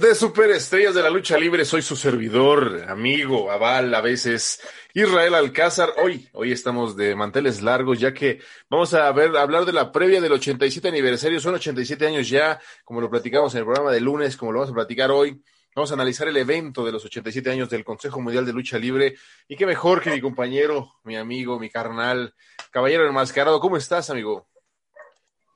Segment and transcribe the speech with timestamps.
[0.00, 1.64] de Superestrellas de la Lucha Libre?
[1.64, 4.60] Soy su servidor, amigo, aval, a veces
[4.94, 5.94] Israel Alcázar.
[6.02, 9.92] Hoy, hoy estamos de manteles largos ya que vamos a ver, a hablar de la
[9.92, 11.38] previa del 87 aniversario.
[11.38, 14.72] Son 87 años ya, como lo platicamos en el programa de lunes, como lo vamos
[14.72, 15.42] a platicar hoy.
[15.74, 19.16] Vamos a analizar el evento de los 87 años del Consejo Mundial de Lucha Libre.
[19.46, 22.34] Y qué mejor que mi compañero, mi amigo, mi carnal,
[22.70, 23.60] caballero enmascarado.
[23.60, 24.48] ¿Cómo estás, amigo?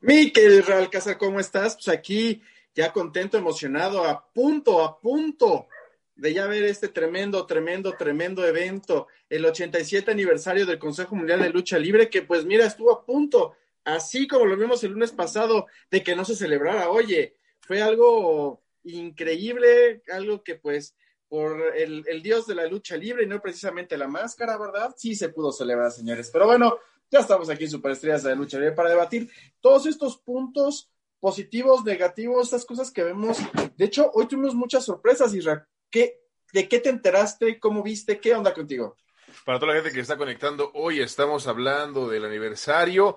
[0.01, 1.75] Mi querido Israel Alcázar, ¿cómo estás?
[1.75, 2.43] Pues aquí
[2.79, 5.67] ya contento, emocionado, a punto, a punto
[6.15, 11.51] de ya ver este tremendo, tremendo, tremendo evento, el 87 aniversario del Consejo Mundial de
[11.51, 15.67] Lucha Libre, que pues mira, estuvo a punto, así como lo vimos el lunes pasado,
[15.91, 16.89] de que no se celebrara.
[16.89, 20.95] Oye, fue algo increíble, algo que pues
[21.29, 24.95] por el, dios de la lucha libre y no precisamente la máscara, ¿verdad?
[24.97, 26.31] Sí se pudo celebrar, señores.
[26.33, 26.79] Pero bueno,
[27.11, 29.29] ya estamos aquí en Superestrellas de la Lucha Libre para debatir
[29.61, 33.39] todos estos puntos positivos, negativos, estas cosas que vemos.
[33.77, 35.67] De hecho, hoy tuvimos muchas sorpresas, Isra.
[35.91, 36.21] ¿Qué,
[36.53, 37.59] ¿De qué te enteraste?
[37.59, 38.21] ¿Cómo viste?
[38.21, 38.97] ¿Qué onda contigo?
[39.45, 43.17] Para toda la gente que está conectando, hoy estamos hablando del aniversario.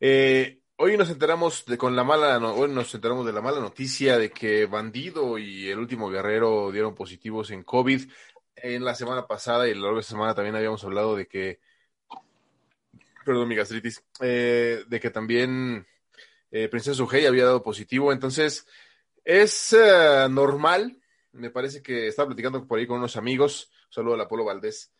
[0.00, 3.60] Eh, hoy nos enteramos de con la mala, no, hoy nos enteramos de la mala
[3.60, 8.10] noticia de que Bandido y el último guerrero dieron positivos en COVID.
[8.56, 11.26] En la semana pasada y a lo largo de esta semana también habíamos hablado de
[11.26, 11.60] que,
[13.24, 15.86] perdón, mi gastritis, eh, de que también
[16.56, 18.66] eh, Princesa Ujei había dado positivo, entonces
[19.24, 20.98] es uh, normal,
[21.32, 24.90] me parece que estaba platicando por ahí con unos amigos, un saludo al Apolo Valdés,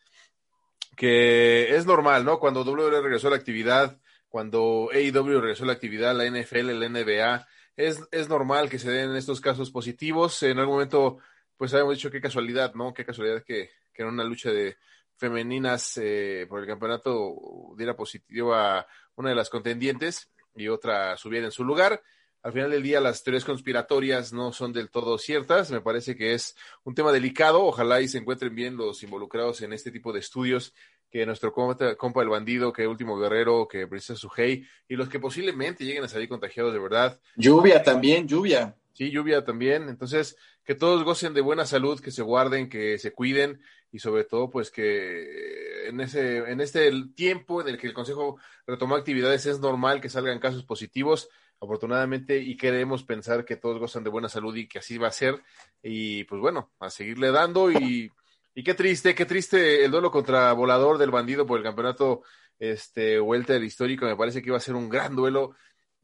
[0.95, 2.39] que es normal, ¿no?
[2.39, 6.89] Cuando WWE regresó a la actividad, cuando AEW regresó a la actividad, la NFL, la
[6.89, 11.17] NBA, es, es normal que se den estos casos positivos, en algún momento,
[11.57, 12.93] pues habíamos dicho qué casualidad, ¿no?
[12.93, 14.77] Qué casualidad que, que en una lucha de
[15.15, 18.85] femeninas eh, por el campeonato diera positivo a
[19.15, 22.01] una de las contendientes, y otra subiera en su lugar.
[22.43, 25.71] Al final del día, las teorías conspiratorias no son del todo ciertas.
[25.71, 27.63] Me parece que es un tema delicado.
[27.63, 30.73] Ojalá y se encuentren bien los involucrados en este tipo de estudios
[31.09, 35.19] que nuestro compa, compa el bandido, que último guerrero, que Princesa Sujei, y los que
[35.19, 37.19] posiblemente lleguen a salir contagiados de verdad.
[37.35, 38.75] Lluvia también, lluvia.
[38.93, 39.89] Sí, lluvia también.
[39.89, 44.25] Entonces, que todos gocen de buena salud, que se guarden, que se cuiden y sobre
[44.25, 49.45] todo, pues que en ese, en este tiempo en el que el Consejo retomó actividades
[49.45, 54.29] es normal que salgan casos positivos, afortunadamente, y queremos pensar que todos gozan de buena
[54.29, 55.41] salud y que así va a ser.
[55.81, 58.11] Y pues bueno, a seguirle dando y,
[58.53, 62.23] y qué triste, qué triste el duelo contra Volador del Bandido por el campeonato
[62.59, 64.05] este Welter histórico.
[64.05, 65.55] Me parece que iba a ser un gran duelo.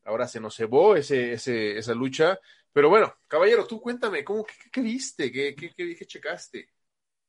[0.05, 2.39] Ahora se nos cebó ese, ese, esa lucha.
[2.71, 5.31] Pero bueno, caballero, tú cuéntame, ¿cómo, qué, qué viste?
[5.31, 6.72] ¿Qué, qué, qué, qué checaste?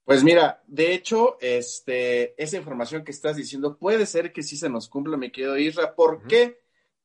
[0.05, 4.69] Pues mira, de hecho, este, esa información que estás diciendo puede ser que sí se
[4.69, 5.95] nos cumpla, mi querido Isra.
[5.95, 6.27] ¿Por uh -huh.
[6.29, 6.61] qué?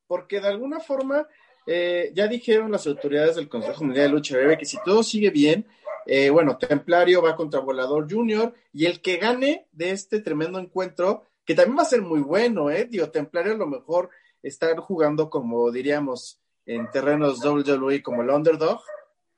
[0.06, 1.26] Porque de alguna forma
[1.66, 5.30] eh, ya dijeron las autoridades del Consejo Mundial de Lucha Libre que si todo sigue
[5.30, 5.66] bien,
[6.06, 11.24] eh, bueno, Templario va contra Volador Junior y el que gane de este tremendo encuentro,
[11.44, 12.86] que también va a ser muy bueno, ¿eh?
[12.90, 14.10] Digo, Templario a lo mejor
[14.42, 18.82] está jugando como diríamos en terrenos WWE como el underdog,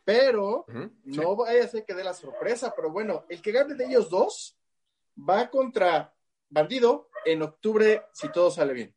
[0.04, 1.20] pero uh -huh, sí.
[1.20, 4.10] no vaya a ser que dé la sorpresa, pero bueno, el que gane de ellos
[4.10, 4.58] dos
[5.16, 6.14] va contra
[6.52, 8.94] Bandido en octubre si todo sale bien.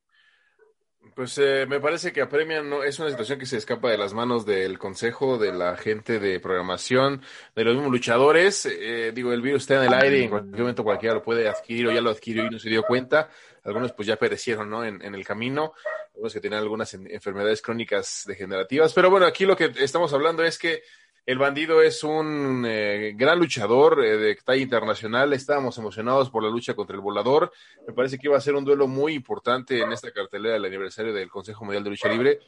[1.13, 4.13] Pues eh, me parece que apremian no es una situación que se escapa de las
[4.13, 7.21] manos del consejo, de la gente de programación,
[7.55, 8.65] de los mismos luchadores.
[8.65, 11.47] Eh, digo, el virus está en el aire y en cualquier momento cualquiera lo puede
[11.47, 13.29] adquirir o ya lo adquirió y no se dio cuenta.
[13.63, 14.83] Algunos pues ya perecieron, ¿no?
[14.83, 15.73] En, en el camino,
[16.13, 18.91] algunos que tenían algunas en, enfermedades crónicas degenerativas.
[18.93, 20.83] Pero bueno, aquí lo que estamos hablando es que
[21.25, 25.33] el bandido es un eh, gran luchador eh, de talla internacional.
[25.33, 27.51] Estábamos emocionados por la lucha contra el volador.
[27.87, 31.13] Me parece que iba a ser un duelo muy importante en esta cartelera del aniversario
[31.13, 32.39] del Consejo Mundial de Lucha Libre.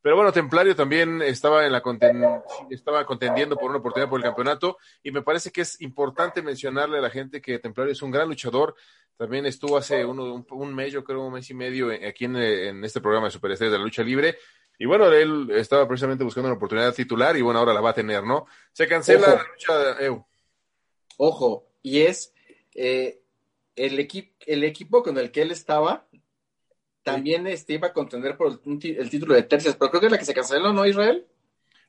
[0.00, 1.82] Pero bueno, Templario también estaba en la
[2.70, 6.98] estaba contendiendo por una oportunidad por el campeonato y me parece que es importante mencionarle
[6.98, 8.74] a la gente que Templario es un gran luchador.
[9.16, 12.84] También estuvo hace un, un, mes, yo creo un mes y medio aquí en, en
[12.84, 14.36] este programa de Superestrellas de la Lucha Libre
[14.78, 17.94] y bueno, él estaba precisamente buscando una oportunidad titular y bueno, ahora la va a
[17.94, 18.46] tener, ¿no?
[18.72, 20.24] Se cancela la lucha de EU.
[21.16, 22.32] Ojo, y es
[22.74, 23.20] eh,
[23.76, 26.06] el, equipo el equipo con el que él estaba
[27.04, 30.18] también este, iba a contender por el, título de tercias, pero creo que es la
[30.18, 31.26] que se canceló, ¿no, Israel?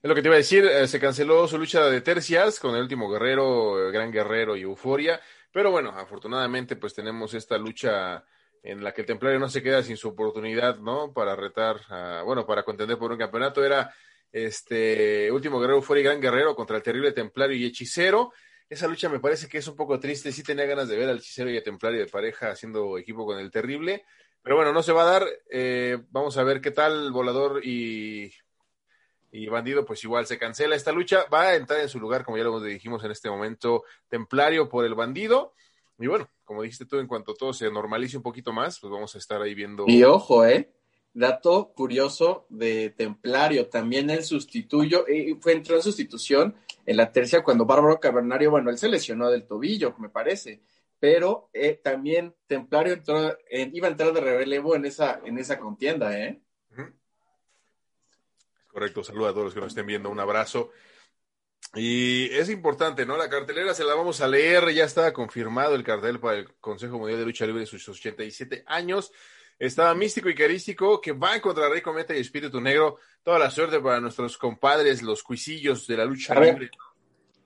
[0.04, 2.76] Es lo que te iba a decir, eh, se canceló su lucha de tercias con
[2.76, 5.20] el último guerrero, Gran Guerrero y Euforia,
[5.52, 8.26] pero bueno, afortunadamente pues tenemos esta lucha
[8.65, 11.13] en la que el Templario no se queda sin su oportunidad, ¿no?
[11.13, 11.81] Para retar,
[12.25, 13.63] bueno, para contender por un campeonato.
[13.63, 13.94] Era
[14.31, 18.33] este último guerrero fuera y gran guerrero contra el terrible Templario y Hechicero.
[18.67, 20.31] Esa lucha me parece que es un poco triste.
[20.31, 23.38] Sí tenía ganas de ver al Hechicero y al Templario de pareja haciendo equipo con
[23.38, 24.03] el terrible.
[24.41, 25.27] Pero bueno, no se va a dar.
[25.51, 28.33] Eh, vamos a ver qué tal Volador y,
[29.31, 31.25] y Bandido, pues igual se cancela esta lucha.
[31.31, 34.85] Va a entrar en su lugar, como ya lo dijimos en este momento, Templario por
[34.85, 35.53] el Bandido.
[35.97, 39.15] Y bueno, como dijiste tú, en cuanto todo se normalice un poquito más, pues vamos
[39.15, 39.86] a estar ahí viendo.
[39.88, 40.71] Y ojo, ¿eh?
[41.13, 46.56] Dato curioso de Templario, también el sustituyo, eh, fue entró en sustitución
[46.86, 50.62] en la tercia cuando Bárbaro Cavernario, bueno, él se lesionó del tobillo, me parece,
[51.00, 56.19] pero eh, también Templario entró, iba a entrar de relevo en esa, en esa contienda,
[56.19, 56.41] ¿eh?
[58.68, 60.71] Correcto, saludos a todos los que nos estén viendo, un abrazo.
[61.75, 63.18] Y es importante, ¿no?
[63.18, 66.98] La cartelera se la vamos a leer, ya está confirmado el cartel para el Consejo
[66.98, 69.12] Mundial de Lucha Libre de sus 87 años.
[69.60, 72.98] Estaba místico y carístico que va contra Rey Cometa y Espíritu Negro.
[73.24, 76.72] Toda la suerte para nuestros compadres, los cuisillos de la lucha libre.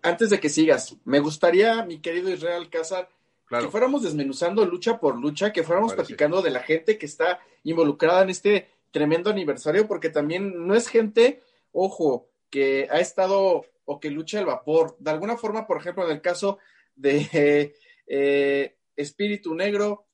[0.01, 3.09] antes de que sigas, me gustaría, mi querido Israel Cázar,
[3.49, 8.21] que fuéramos desmenuzando lucha por lucha, que fuéramos platicando de la gente que está involucrada
[8.21, 11.41] en este tremendo aniversario, porque también no es gente,
[11.71, 14.95] ojo, que ha estado o que lucha el vapor.
[14.99, 16.59] De alguna forma, por ejemplo, en el caso
[16.95, 17.73] de
[18.07, 20.05] eh, Espíritu Negro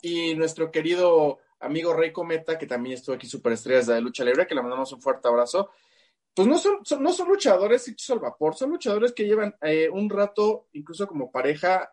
[0.00, 4.54] y nuestro querido amigo Rey Cometa, que también estuvo aquí superestrellas de lucha libre, que
[4.54, 5.70] le mandamos un fuerte abrazo.
[6.32, 10.08] Pues no son, no son luchadores hechos al vapor, son luchadores que llevan eh, un
[10.08, 11.92] rato, incluso como pareja.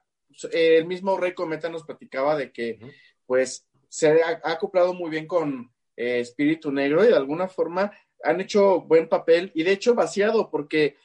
[0.54, 2.80] el mismo Rey Cometa nos platicaba de que,
[3.26, 7.92] pues, se ha, acoplado muy bien con eh, Espíritu Negro y de alguna forma
[8.26, 10.98] han hecho buen papel y de hecho vaciado porque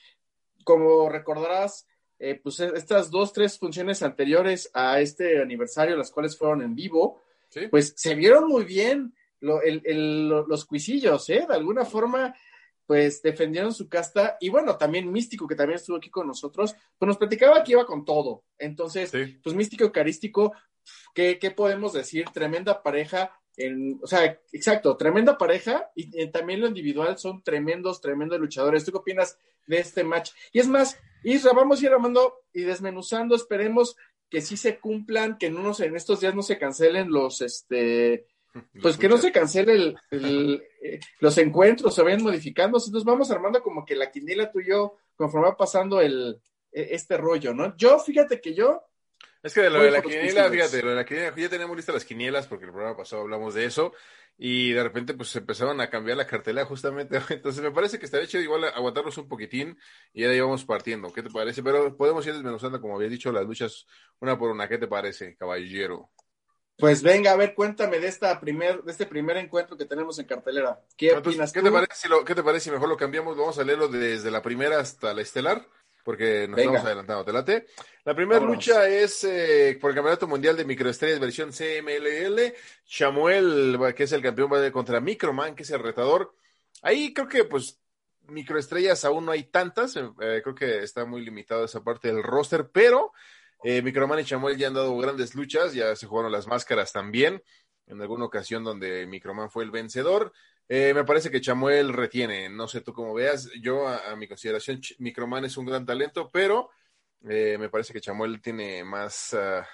[0.64, 1.86] como recordarás,
[2.18, 6.74] eh, pues e, estas dos, tres funciones anteriores a este aniversario, las cuales fueron en
[6.74, 7.22] vivo,
[7.70, 11.46] pues se vieron muy bien los cuisillos, ¿eh?
[11.48, 12.34] De alguna forma,
[12.86, 17.06] pues defendieron su casta y bueno, también Místico, que también estuvo aquí con nosotros, pues
[17.06, 18.44] nos platicaba que iba con todo.
[18.58, 19.10] Entonces,
[19.42, 20.52] pues Místico Eucarístico,
[21.14, 22.26] ¿qué, ¿qué podemos decir?
[22.32, 23.39] Tremenda pareja,
[24.02, 28.84] o sea, exacto, tremenda pareja y, también lo individual son tremendos, tremendos luchadores.
[28.84, 30.30] ¿Tú qué opinas de este match?
[30.52, 33.96] Y es más, Isra, vamos a ir armando y desmenuzando, esperemos
[34.28, 38.26] que sí se cumplan, que no en estos días no se cancelen los, este,
[38.82, 43.84] pues que no se cancelen eh, los encuentros, se vayan modificando, entonces vamos armando como
[43.84, 46.40] que la quiniela tú y yo, conforme va pasando el,
[46.72, 47.76] e, este rollo, ¿no?
[47.76, 48.84] Yo, fíjate que yo
[49.42, 51.94] es que de lo de la quiniela, fíjate, lo de la quiniela, ya teníamos listas
[51.94, 53.92] las quinielas porque el programa pasado hablamos de eso
[54.36, 57.20] y de repente pues empezaron a cambiar la cartela justamente.
[57.30, 59.78] Entonces me parece que estaría hecho igual aguantarlos un poquitín
[60.12, 61.12] y ya ahí vamos partiendo.
[61.12, 61.62] ¿Qué te parece?
[61.62, 63.86] Pero podemos ir desmenuzando, como había dicho, las luchas
[64.20, 64.68] una por una.
[64.68, 66.10] ¿Qué te parece, caballero?
[66.76, 70.24] Pues venga, a ver, cuéntame de esta primer, de este primer encuentro que tenemos en
[70.24, 70.80] cartelera.
[70.96, 73.36] ¿Qué opinas ¿qué Te parece si lo, ¿Qué te parece si mejor lo cambiamos?
[73.36, 75.66] Vamos a leerlo desde la primera hasta la estelar
[76.04, 77.24] porque nos estamos adelantando.
[77.24, 77.66] ¿Te late?
[78.04, 82.54] La primera lucha es eh, por el Campeonato Mundial de Microestrellas versión CMLL.
[82.84, 86.34] Samuel, que es el campeón, va contra Microman, que es el retador.
[86.82, 87.80] Ahí creo que, pues,
[88.30, 89.96] microestrellas aún no hay tantas.
[89.96, 93.12] Eh, creo que está muy limitado esa parte del roster, pero
[93.62, 95.74] eh, Microman y Samuel ya han dado grandes luchas.
[95.74, 97.42] Ya se jugaron las máscaras también.
[97.86, 100.32] En alguna ocasión donde Microman fue el vencedor.
[100.72, 104.80] Eh, me parece que Chamuel retiene, no sé tú cómo veas, yo a, mi consideración
[104.98, 106.70] Microman es un gran talento, pero
[107.28, 109.66] eh, me parece que Chamuel tiene más, ah,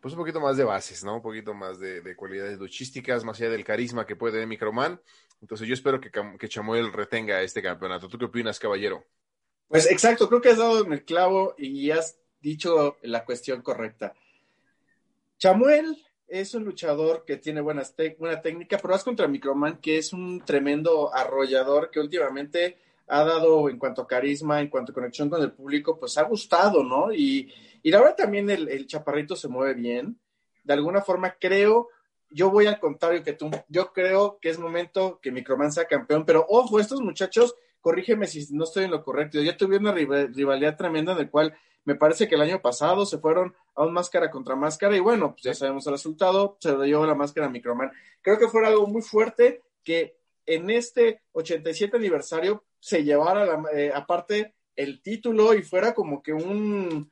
[0.00, 1.16] pues un poquito más de bases, ¿no?
[1.16, 4.98] Un poquito más de, cualidades luchísticas, más allá del carisma que puede tener Microman.
[5.42, 8.08] Entonces yo espero que, que Chamuel retenga este campeonato.
[8.08, 9.04] ¿Tú qué opinas, caballero?
[9.68, 14.14] Pues exacto, creo que has dado en el clavo y has dicho la cuestión correcta.
[15.36, 20.12] Chamuel es un luchador que tiene buenas buena técnica, pero vas contra Microman, que es
[20.12, 25.28] un tremendo arrollador que últimamente ha dado en cuanto a carisma, en cuanto a conexión
[25.28, 27.12] con el público, pues ha gustado, ¿no?
[27.12, 30.18] Y, y verdad también el, chaparrito se mueve bien.
[30.62, 31.88] De alguna forma creo
[32.32, 33.50] yo voy al contrario que tú.
[33.68, 38.46] Yo creo que es momento que Microman sea campeón, pero ojo, estos muchachos, corrígeme si
[38.52, 39.40] no estoy en lo correcto.
[39.40, 43.18] Ya tuve una rivalidad tremenda en la cual me parece que el año pasado se
[43.18, 46.84] fueron a un máscara contra máscara y bueno, pues ya sabemos el resultado, se lo
[46.84, 47.90] llevó la máscara a Microman.
[48.20, 53.92] Creo que fue algo muy fuerte que en este 87 aniversario se llevara la, eh,
[53.94, 57.10] aparte el título y fuera como que un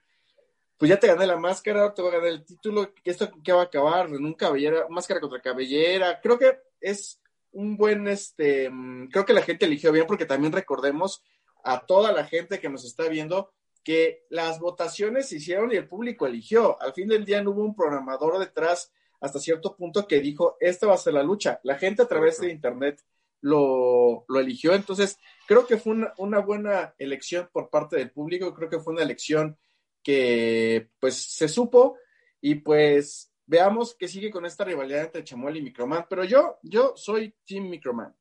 [0.78, 3.52] pues ya te gané la máscara, te voy a ganar el título, que esto que
[3.52, 6.20] va a acabar en un cabellera, máscara contra cabellera.
[6.20, 7.20] Creo que es
[7.52, 11.22] un buen, este, mm, creo que la gente eligió bien porque también recordemos
[11.64, 13.52] a toda la gente que nos está viendo
[13.84, 16.80] que las votaciones se hicieron y el público eligió.
[16.82, 20.86] Al fin del día no hubo un programador detrás hasta cierto punto que dijo, esta
[20.86, 21.60] va a ser la lucha.
[21.62, 23.02] La gente a través de Internet
[23.40, 24.74] lo, lo eligió.
[24.74, 28.54] Entonces, creo que fue una, una, buena elección por parte del público.
[28.54, 29.56] Creo que fue una elección
[30.02, 31.96] que pues se supo
[32.40, 36.06] y pues veamos que sigue con esta rivalidad entre Chamuel y Microman.
[36.08, 38.14] Pero yo, yo soy Team Microman.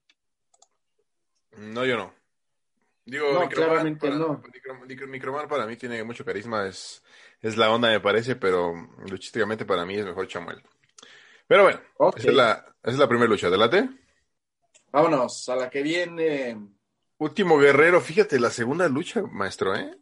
[1.57, 2.13] No, yo no.
[3.05, 4.41] Digo, no, Microman, para, no.
[5.07, 7.01] Microman para mí tiene mucho carisma, es,
[7.41, 8.73] es la onda me parece, pero
[9.09, 10.61] luchísticamente para mí es mejor Chamuel.
[11.47, 12.21] Pero bueno, okay.
[12.21, 12.51] esa, es la,
[12.83, 13.49] esa es la primera lucha.
[13.49, 13.89] ¿Delate?
[14.91, 16.57] Vámonos, a la que viene.
[17.17, 19.97] Último Guerrero, fíjate, la segunda lucha, maestro, ¿eh?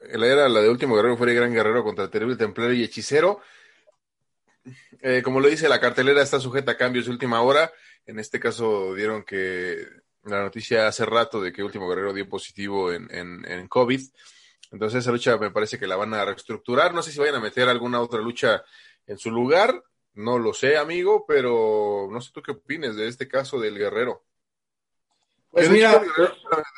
[0.00, 3.40] Era la de Último Guerrero, fue el Gran Guerrero contra el Terrible Templario y Hechicero.
[5.00, 7.72] Eh, como lo dice, la cartelera está sujeta a cambios de última hora.
[8.06, 9.86] En este caso dieron que
[10.24, 14.00] la noticia hace rato de que Último Guerrero dio positivo en, en, en, COVID.
[14.72, 16.94] Entonces esa lucha me parece que la van a reestructurar.
[16.94, 18.64] No sé si vayan a meter alguna otra lucha
[19.06, 19.82] en su lugar.
[20.14, 24.24] No lo sé, amigo, pero no sé tú qué opines de este caso del Guerrero.
[25.50, 26.34] Pues de mira, hecho, Guerrero,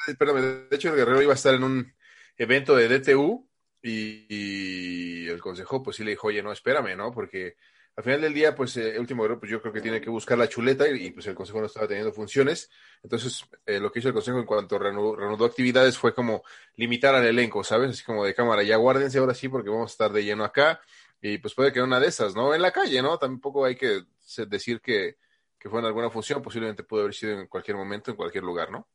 [0.08, 1.94] espérame, de hecho el Guerrero iba a estar en un
[2.36, 3.48] evento de DTU
[3.82, 7.12] y, y, el consejo pues sí le dijo, oye, no, espérame, ¿no?
[7.12, 7.56] Porque
[7.96, 10.10] al final del día, pues el eh, último guerrero, pues yo creo que tiene que
[10.10, 12.70] buscar la chuleta y, pues el consejo no estaba teniendo funciones.
[13.02, 16.42] Entonces, eh, lo que hizo el consejo en cuanto reanudó, reanudó, actividades fue como
[16.76, 17.90] limitar al elenco, ¿sabes?
[17.90, 20.78] Así como de cámara, ya guárdense ahora sí porque vamos a estar de lleno acá
[21.22, 22.54] y pues puede que una de esas, ¿no?
[22.54, 23.18] En la calle, ¿no?
[23.18, 24.02] Tampoco hay que
[24.46, 25.16] decir que,
[25.58, 28.70] que fue en alguna función, posiblemente pudo haber sido en cualquier momento, en cualquier lugar,
[28.70, 28.86] ¿no?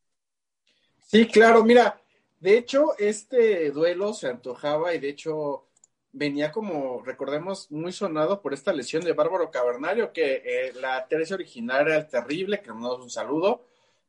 [1.08, 2.00] Sí, claro, mira,
[2.40, 5.71] de hecho, este duelo se antojaba y de hecho
[6.14, 11.36] venía como, recordemos, muy sonado por esta lesión de Bárbaro Cavernario, que eh, la tercia
[11.36, 13.66] original era el terrible, que le mandamos un saludo.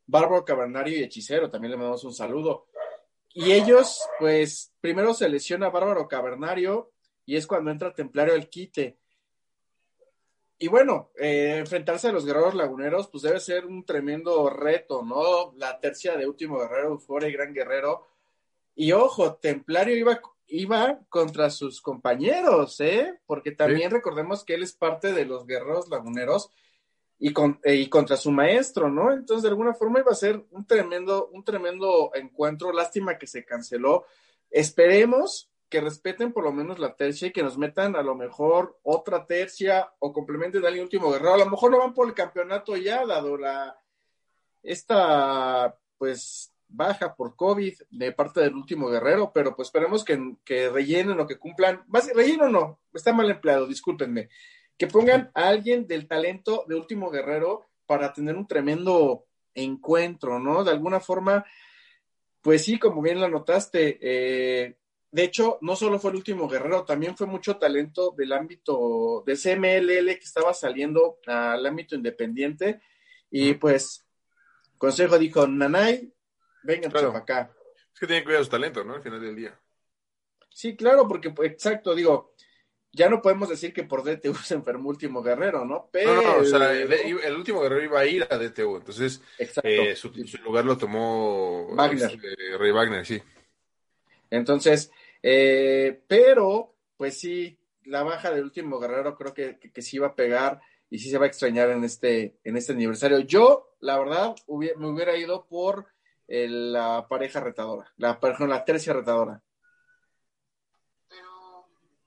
[0.07, 2.67] Bárbaro Cavernario y Hechicero, también le mandamos un saludo.
[3.35, 6.93] Y ellos, pues, primero se lesiona Bárbaro Cavernario
[7.25, 8.99] y es cuando entra Templario el quite.
[10.59, 15.53] Y bueno, eh, enfrentarse a los guerreros laguneros, pues debe ser un tremendo reto, ¿no?
[15.57, 18.07] La tercia de último guerrero, Eufora y Gran Guerrero.
[18.77, 20.21] Y ojo, Templario iba,
[20.53, 23.19] iba contra sus compañeros, ¿eh?
[23.27, 23.97] Porque también sí.
[23.97, 26.51] recordemos que él es parte de los guerreros laguneros
[27.19, 29.13] y, con, eh, y contra su maestro, ¿no?
[29.13, 32.73] Entonces, de alguna forma iba a ser un tremendo, un tremendo encuentro.
[32.73, 34.05] Lástima que se canceló.
[34.51, 38.79] Esperemos que respeten por lo menos la tercia y que nos metan a lo mejor
[38.83, 41.35] otra tercia o complementen al último guerrero.
[41.35, 43.79] A lo mejor no van por el campeonato ya, dado la
[44.63, 50.69] esta pues baja por COVID de parte del último guerrero, pero pues esperemos que, que
[50.69, 51.83] rellenen o que cumplan.
[52.15, 54.29] Relleno no, está mal empleado, discúlpenme.
[54.77, 60.65] Que pongan a alguien del talento de último guerrero para tener un tremendo encuentro, ¿no?
[60.65, 61.45] De alguna forma,
[62.41, 64.77] pues sí, como bien lo notaste, eh,
[65.13, 69.37] de hecho, no solo fue el último guerrero, también fue mucho talento del ámbito de
[69.37, 72.81] CMLL que estaba saliendo al ámbito independiente.
[73.31, 74.07] Y pues,
[74.79, 76.12] Consejo dijo, Nanay,
[76.65, 77.09] vengan claro.
[77.09, 77.55] para acá.
[77.93, 78.95] Es que tienen que cuidar su talento, ¿no?
[78.95, 79.59] Al final del día.
[80.51, 82.35] Sí, claro, porque, pues, exacto, digo,
[82.93, 85.89] ya no podemos decir que por DTU se enfermó último guerrero, ¿no?
[85.91, 86.15] Pero...
[86.15, 89.97] No, no, o sea, el, el, último guerrero iba a ir a DTU, entonces eh,
[89.97, 92.11] su, su, lugar lo tomó Wagner.
[92.13, 93.21] Eh, Rey Wagner, sí.
[94.31, 94.91] Entonces,
[95.23, 100.09] eh, pero, pues sí, la baja del último guerrero creo que, que, que, sí va
[100.09, 103.21] a pegar y sí se va a extrañar en este, en este aniversario.
[103.21, 105.87] Yo, la verdad, hubiera, me hubiera ido por
[106.33, 109.43] el, la pareja retadora, la, perdón, la tercia retadora.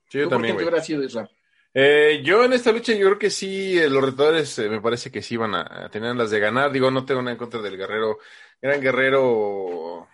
[0.09, 0.55] Sí, yo también.
[0.55, 1.29] ¿Por qué te hubiera sido Isra?
[1.73, 5.11] Eh, yo en esta lucha yo creo que sí, eh, los retadores eh, me parece
[5.11, 6.71] que sí van a, a, tener las de ganar.
[6.71, 8.17] Digo, no tengo nada en contra del guerrero.
[8.61, 10.07] Gran guerrero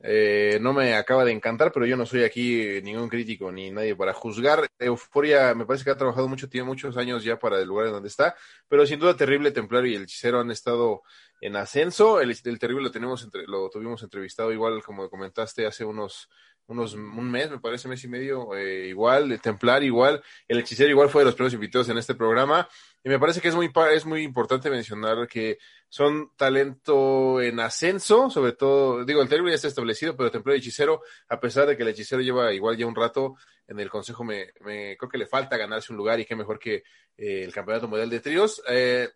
[0.00, 3.96] eh, no me acaba de encantar, pero yo no soy aquí ningún crítico ni nadie
[3.96, 4.68] para juzgar.
[4.78, 7.92] Euforia me parece que ha trabajado mucho, tiene muchos años ya para el lugar en
[7.94, 8.36] donde está,
[8.68, 11.02] pero sin duda Terrible Templario y el Hechicero han estado
[11.40, 12.20] en ascenso.
[12.20, 16.28] El, el Terrible lo tenemos entre, lo tuvimos entrevistado igual como comentaste hace unos
[16.68, 20.90] unos un mes, me parece mes y medio, eh, igual, el Templar igual, el Hechicero
[20.90, 22.68] igual fue de los primeros invitados en este programa
[23.02, 28.28] Y me parece que es muy, es muy importante mencionar que son talento en ascenso,
[28.28, 31.76] sobre todo, digo, el Terrible ya está establecido, pero Templario y Hechicero, a pesar de
[31.76, 35.18] que el Hechicero lleva igual ya un rato en el Consejo, me, me creo que
[35.18, 36.82] le falta ganarse un lugar y qué mejor que
[37.16, 38.62] eh, el Campeonato Mundial de Tríos.
[38.68, 39.08] Eh,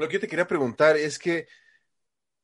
[0.00, 1.46] lo que yo te quería preguntar es que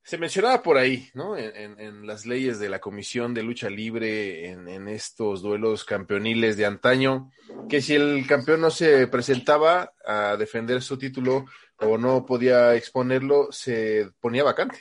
[0.02, 1.36] se mencionaba por ahí, ¿no?
[1.36, 7.32] En, las leyes de la Comisión de Lucha Libre, en, estos duelos campeoniles de antaño,
[7.68, 11.46] que si el campeón no se presentaba a defender su título
[11.78, 14.80] o no podía exponerlo, se ponía vacante.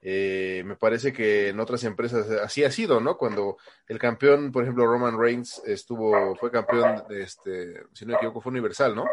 [0.00, 3.16] Eh, me parece que en otras empresas así ha sido, ¿no?
[3.16, 3.56] Cuando
[3.88, 8.52] el campeón, por ejemplo, Roman Reigns estuvo, fue campeón, este, si no me equivoco, fue
[8.52, 9.04] universal, ¿no?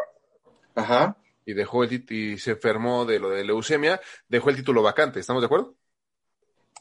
[0.75, 5.19] Ajá y dejó el y se enfermó de lo de leucemia, dejó el título vacante.
[5.19, 5.75] ¿Estamos de acuerdo?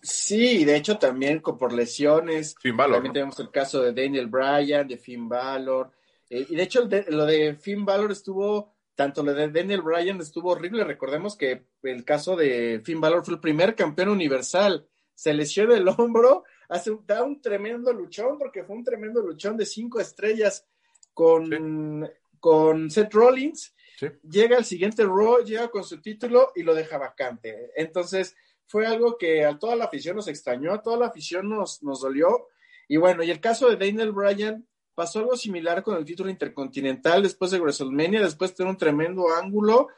[0.03, 2.57] Sí, de hecho también por lesiones.
[2.61, 2.97] Finn Balor.
[2.97, 5.93] También tenemos el caso de Daniel Bryan, de Finn Balor.
[6.29, 10.51] Eh, y de hecho lo de Finn Balor estuvo, tanto lo de Daniel Bryan estuvo
[10.51, 10.83] horrible.
[10.83, 14.89] Recordemos que el caso de Finn Balor fue el primer campeón universal.
[15.15, 19.67] Se lesiona el hombro, hace, da un tremendo luchón, porque fue un tremendo luchón de
[19.67, 20.67] cinco estrellas
[21.15, 23.73] con, con Seth Rollins
[24.29, 27.71] Llega al siguiente Raw, llega con su título y lo deja vacante.
[27.77, 28.35] Entonces,
[28.67, 32.01] fue algo que a toda la afición nos extrañó, a toda la afición nos, nos
[32.01, 32.49] dolió.
[32.89, 37.23] Y bueno, y el caso de Daniel Bryan pasó algo similar con el título intercontinental
[37.23, 39.89] después de WrestleMania, después de un tremendo ángulo,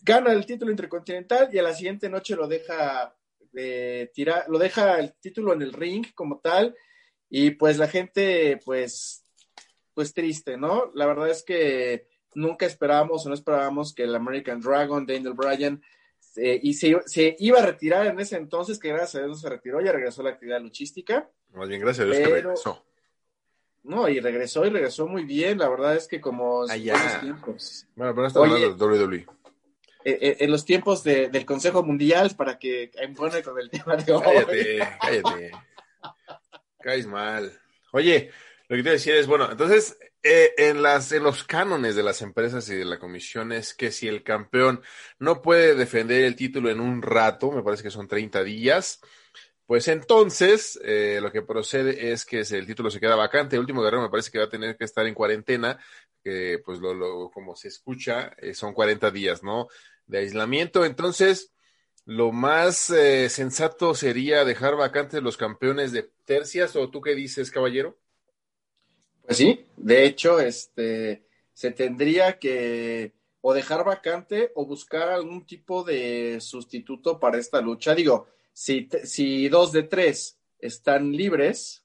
[0.00, 3.14] gana el título intercontinental y a la siguiente noche lo deja
[3.54, 6.74] eh, tirar, lo deja el título en el ring como tal
[7.28, 9.24] y pues la gente pues
[9.92, 10.90] pues triste, ¿no?
[10.94, 15.82] La verdad es que nunca esperábamos o no esperábamos que el American Dragon, Daniel Bryan,
[16.36, 19.48] eh, y se, iba a retirar en ese entonces, que gracias a Dios no se
[19.48, 21.28] retiró, ya regresó a la actividad luchística.
[21.52, 22.84] Más bien, gracias a Dios que regresó.
[23.82, 25.58] No, y regresó y regresó muy bien.
[25.58, 27.20] La verdad es que como Allá.
[27.20, 27.86] tiempos.
[27.96, 29.26] Bueno, pero está hablando de WWE.
[30.04, 34.12] Eh, eh, en los tiempos del Consejo Mundial, para que pone con el tema de
[34.12, 34.22] hoy.
[34.22, 35.50] Cállate, cállate.
[36.80, 37.52] Caes mal.
[37.92, 38.30] Oye,
[38.68, 42.20] lo que te decía es, bueno, entonces eh, en, las, en los cánones de las
[42.20, 44.82] empresas y de la comisión es que si el campeón
[45.18, 49.00] no puede defender el título en un rato, me parece que son 30 días,
[49.66, 53.56] pues entonces eh, lo que procede es que el título se queda vacante.
[53.56, 55.78] El último guerrero me parece que va a tener que estar en cuarentena,
[56.22, 59.68] que pues lo, lo como se escucha, eh, son 40 días, ¿no?
[60.06, 60.84] De aislamiento.
[60.84, 61.52] Entonces,
[62.04, 62.76] lo más
[63.28, 67.98] sensato sería dejar vacantes los campeones de tercias, ¿o tú qué dices, caballero?
[69.30, 75.84] Pues sí, de hecho, este, se tendría que o dejar vacante o buscar algún tipo
[75.84, 77.94] de sustituto para esta lucha.
[77.94, 81.84] Digo, si, si dos de tres están libres,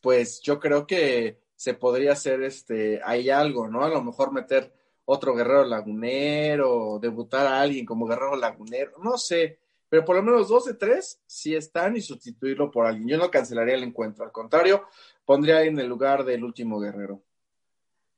[0.00, 3.82] pues yo creo que se podría hacer este, hay algo, ¿no?
[3.82, 4.72] A lo mejor meter
[5.04, 10.48] otro guerrero lagunero, debutar a alguien como guerrero lagunero, no sé, pero por lo menos
[10.48, 13.08] dos de tres sí están y sustituirlo por alguien.
[13.08, 14.86] Yo no cancelaría el encuentro, al contrario,
[15.24, 17.22] pondría en el lugar del último guerrero.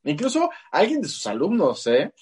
[0.04, 2.12] Incluso alguien de sus alumnos, ¿eh?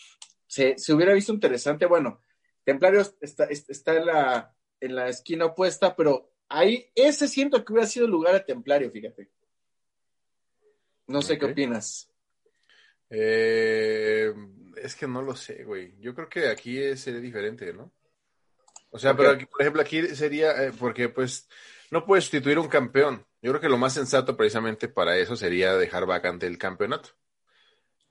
[0.46, 1.86] Se, hubiera visto interesante.
[1.86, 2.22] Bueno,
[2.64, 7.88] Templarios está, está en, la, en la esquina opuesta, pero ahí ese siento que hubiera
[7.88, 9.30] sido el lugar de Templario, fíjate.
[11.06, 12.10] No sé qué opinas.
[13.10, 14.34] Eh,
[14.76, 15.94] es que no lo sé, güey.
[16.00, 17.92] Yo creo que aquí sería diferente, ¿no?
[18.96, 21.48] O sea, pero por ejemplo, aquí sería, eh, porque pues
[21.90, 23.24] no puedes sustituir un campeón.
[23.42, 27.10] Yo creo que lo más sensato precisamente para eso sería dejar vacante el campeonato.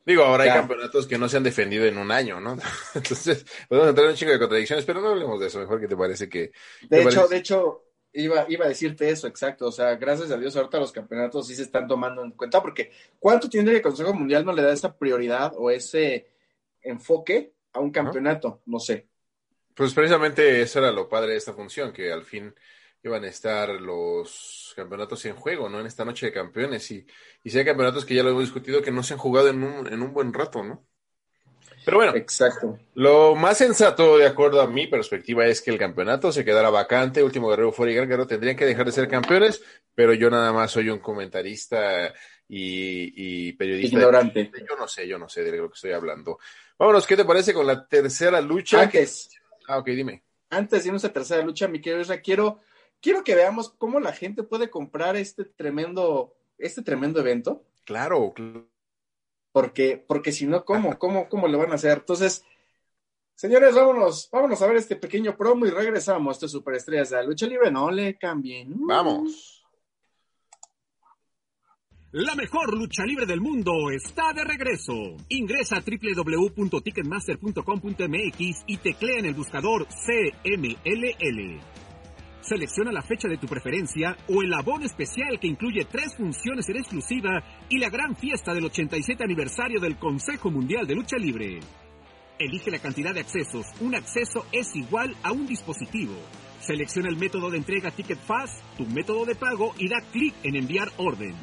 [0.06, 2.56] Digo, ahora hay campeonatos que no se han defendido en un año, ¿no?
[2.94, 5.60] Entonces, podemos entrar en un chingo de contradicciones, pero no hablemos de eso.
[5.60, 6.52] Mejor que te parece que.
[6.88, 9.66] De hecho, de hecho, iba, iba a decirte eso, exacto.
[9.66, 12.92] O sea, gracias a Dios, ahorita los campeonatos sí se están tomando en cuenta, porque
[13.18, 16.30] ¿cuánto tiene que el Consejo Mundial no le da esa prioridad o ese
[16.84, 18.62] enfoque a un campeonato?
[18.68, 19.08] No sé.
[19.76, 22.54] Pues precisamente eso era lo padre de esta función, que al fin
[23.04, 25.80] iban a estar los campeonatos en juego, ¿no?
[25.80, 26.90] En esta noche de campeones.
[26.92, 27.06] Y,
[27.44, 29.64] y si hay campeonatos que ya lo hemos discutido que no se han jugado en
[29.64, 30.88] un, en un buen rato, ¿no?
[31.86, 32.80] Pero bueno, Exacto.
[32.96, 37.22] lo más sensato, de acuerdo a mi perspectiva, es que el campeonato se quedara vacante.
[37.22, 39.62] Último Guerrero fuera y Gran Guerrero tendrían que dejar de ser campeones,
[39.94, 42.12] pero yo nada más soy un comentarista
[42.48, 43.98] y, y periodista.
[43.98, 44.52] Ignorante.
[44.68, 46.40] Yo no sé, yo no sé de lo que estoy hablando.
[46.80, 48.82] Vámonos, ¿qué te parece con la tercera lucha?
[48.82, 49.30] Antes.
[49.68, 50.24] Ah, ok, dime.
[50.50, 52.60] Antes de irnos a tercera lucha, mi querido quiero
[53.02, 57.64] quiero que veamos cómo la gente puede comprar este tremendo, este tremendo evento.
[57.84, 58.34] Claro,
[59.52, 60.98] Porque, porque si no, ¿cómo?
[61.00, 62.00] ¿Cómo, cómo lo van a hacer?
[62.00, 62.44] Entonces,
[63.36, 66.36] señores, vámonos, vámonos a ver este pequeño promo y regresamos.
[66.36, 67.70] Esto es Superestrellas de la Lucha Libre.
[67.70, 68.74] No le cambien.
[68.88, 69.55] Vamos.
[72.18, 75.18] La mejor lucha libre del mundo está de regreso.
[75.28, 81.60] Ingresa a www.ticketmaster.com.mx y teclea en el buscador CMLL.
[82.40, 86.78] Selecciona la fecha de tu preferencia o el abono especial que incluye tres funciones en
[86.78, 91.60] exclusiva y la gran fiesta del 87 aniversario del Consejo Mundial de Lucha Libre.
[92.40, 93.68] Elige la cantidad de accesos.
[93.82, 96.14] Un acceso es igual a un dispositivo.
[96.62, 100.56] Selecciona el método de entrega Ticket Fast, tu método de pago y da clic en
[100.56, 101.36] enviar orden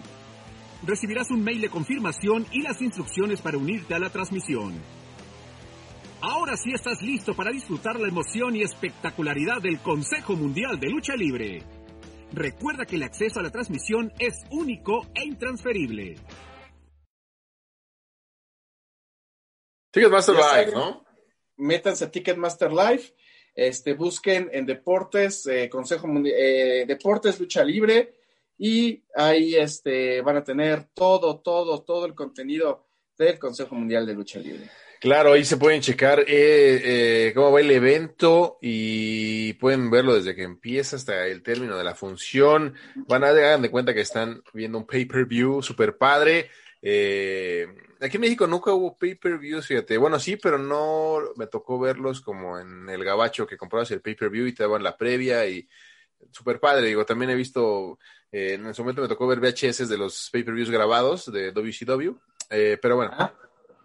[0.86, 4.74] recibirás un mail de confirmación y las instrucciones para unirte a la transmisión.
[6.20, 11.16] Ahora sí estás listo para disfrutar la emoción y espectacularidad del Consejo Mundial de Lucha
[11.16, 11.64] Libre.
[12.32, 16.16] Recuerda que el acceso a la transmisión es único e intransferible.
[19.90, 21.04] Ticketmaster Live, ¿no?
[21.56, 23.02] Métanse a Ticketmaster Live,
[23.54, 28.14] este, busquen en Deportes, eh, Consejo Mundial, eh, Deportes Lucha Libre,
[28.64, 32.86] y ahí este, van a tener todo, todo, todo el contenido
[33.18, 34.70] del Consejo Mundial de Lucha Libre.
[35.00, 40.36] Claro, ahí se pueden checar eh, eh, cómo va el evento y pueden verlo desde
[40.36, 42.74] que empieza hasta el término de la función.
[43.08, 46.48] Van a hagan de cuenta que están viendo un pay-per-view super padre.
[46.80, 47.66] Eh,
[48.00, 49.98] aquí en México nunca hubo pay-per-views, fíjate.
[49.98, 54.46] Bueno, sí, pero no me tocó verlos como en el gabacho que comprabas el pay-per-view
[54.46, 55.68] y te daban la previa y
[56.30, 56.86] super padre.
[56.86, 57.98] Digo, también he visto
[58.32, 62.16] eh, en ese momento me tocó ver VHS de los pay-per-views grabados de WCW,
[62.48, 63.12] eh, pero bueno,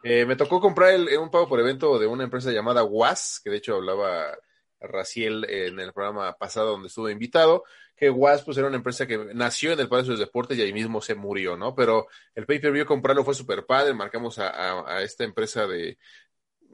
[0.04, 3.58] eh, me tocó comprar un pago por evento de una empresa llamada Was, que de
[3.58, 4.38] hecho hablaba
[4.80, 9.18] Raciel en el programa pasado donde estuve invitado, que Was pues era una empresa que
[9.34, 11.76] nació en el Palacio de Deportes y ahí mismo se murió, ¿no?
[11.76, 15.98] Pero el pay-per-view comprarlo fue súper padre, marcamos a, esta empresa de,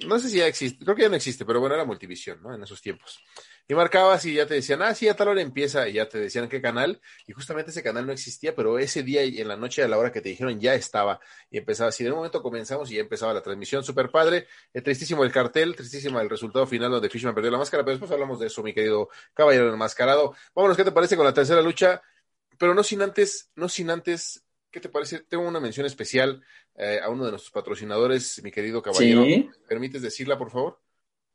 [0.06, 2.54] no sé si ya existe, creo que ya no existe, pero bueno, era Multivisión, ¿no?
[2.54, 3.24] En esos tiempos
[3.68, 6.20] y marcabas y ya te decían, ah, sí, a tal hora empieza, y ya te
[6.20, 9.58] decían qué canal, y justamente ese canal no existía, pero ese día y en la
[9.58, 12.42] noche a la hora que te dijeron ya estaba, y empezaba así, de un momento
[12.42, 16.68] comenzamos y ya empezaba la transmisión, súper padre, eh, tristísimo el cartel, tristísimo el resultado
[16.68, 20.36] final donde Fishman perdió la máscara, pero después hablamos de eso, mi querido caballero enmascarado.
[20.54, 22.02] Vámonos, ¿qué te parece con la tercera lucha?
[22.58, 25.20] Pero no sin antes, no sin antes ¿Qué te parece?
[25.20, 29.24] Tengo una mención especial eh, a uno de nuestros patrocinadores, mi querido caballero.
[29.24, 29.48] ¿Sí?
[29.68, 30.82] ¿Permites decirla, por favor?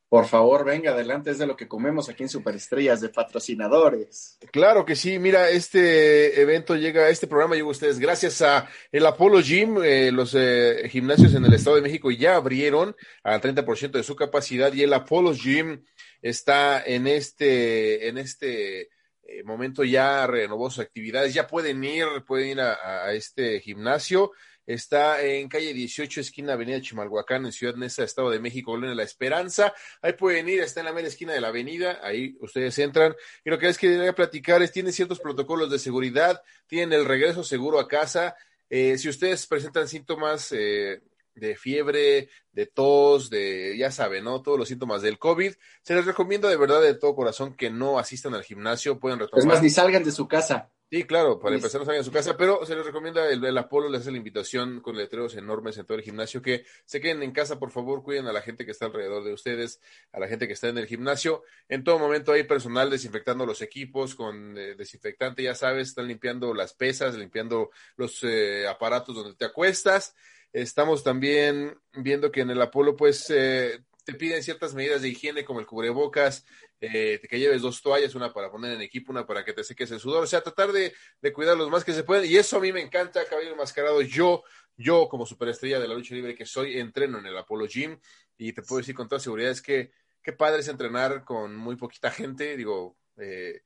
[0.08, 4.38] Por favor, venga adelante, es de lo que comemos aquí en Superestrellas de patrocinadores.
[4.50, 9.04] Claro que sí, mira, este evento llega, este programa llega a ustedes gracias a el
[9.04, 13.90] Apollo Gym, eh, los eh, gimnasios en el Estado de México ya abrieron al 30%
[13.90, 15.84] de su capacidad y el Apollo Gym
[16.22, 18.88] está en este, en este
[19.24, 24.32] eh, momento ya renovó sus actividades, ya pueden ir, pueden ir a este gimnasio.
[24.68, 29.02] Está en calle 18, esquina Avenida Chimalhuacán, en Ciudad Neza, Estado de México, Colonia La
[29.02, 29.72] Esperanza.
[30.02, 33.16] Ahí pueden ir, está en la mera esquina de la avenida, ahí ustedes entran.
[33.46, 37.07] Y lo que es que quería platicar es, tienen ciertos protocolos de seguridad, tienen el
[37.07, 38.37] regreso seguro a casa.
[38.68, 41.00] Eh, si ustedes presentan síntomas eh,
[41.35, 44.42] de fiebre, de tos, de, ya saben, ¿no?
[44.42, 45.54] Todos los síntomas del COVID.
[45.81, 49.40] Se les recomienda de verdad de todo corazón que no asistan al gimnasio, pueden retomar.
[49.40, 50.70] Es más, ni salgan de su casa.
[50.90, 53.90] Sí, claro, para empezar no salgan a su casa, pero se les recomienda el, Apolo,
[53.90, 57.33] les hace la invitación con letreros enormes en todo el gimnasio que se queden en
[57.33, 60.46] casa, por favor, cuiden a la gente que está alrededor de ustedes, a la gente
[60.46, 61.42] que está en el gimnasio.
[61.68, 66.55] En todo momento hay personal desinfectando los equipos con eh, desinfectante, ya sabes, están limpiando
[66.55, 70.14] las pesas, limpiando los eh, aparatos donde te acuestas.
[70.55, 75.44] Estamos también viendo que en el Apolo, pues, eh, te piden ciertas medidas de higiene
[75.44, 76.46] como el cubrebocas,
[76.80, 79.90] eh, que lleves dos toallas, una para poner en equipo, una para que te seques
[79.90, 82.56] el sudor, o sea, tratar de, de cuidar los más que se pueden, y eso
[82.56, 84.44] a mí me encanta, cabello enmascarado, yo,
[84.78, 88.00] yo como superestrella de la lucha libre que soy, entreno en el Apollo Gym,
[88.38, 89.90] y te puedo decir con toda seguridad, es que
[90.22, 93.60] qué padre es entrenar con muy poquita gente, digo, eh,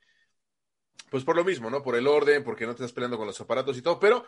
[1.09, 1.85] pues por lo mismo, ¿no?
[1.85, 4.27] Por el orden, porque no te estás peleando con los aparatos y todo, pero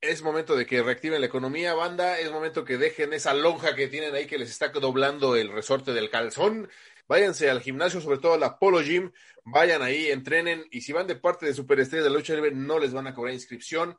[0.00, 2.18] es momento de que reactiven la economía, banda.
[2.18, 5.92] Es momento que dejen esa lonja que tienen ahí que les está doblando el resorte
[5.92, 6.68] del calzón.
[7.06, 9.12] Váyanse al gimnasio, sobre todo al Apollo Gym.
[9.44, 10.64] Vayan ahí, entrenen.
[10.70, 13.14] Y si van de parte de Superestrella de la Lucha Libre, no les van a
[13.14, 13.98] cobrar inscripción.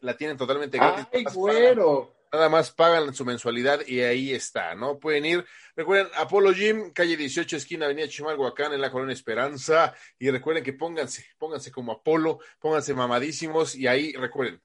[0.00, 1.06] La tienen totalmente gratis.
[1.12, 2.16] ¡Ay, güero!
[2.32, 4.98] Nada más pagan su mensualidad y ahí está, ¿no?
[4.98, 5.44] Pueden ir.
[5.76, 9.94] Recuerden, Apollo Gym, calle 18, esquina Avenida Chimalhuacán, en la Colonia Esperanza.
[10.18, 13.74] Y recuerden que pónganse, pónganse como Apolo, pónganse mamadísimos.
[13.74, 14.62] Y ahí, recuerden,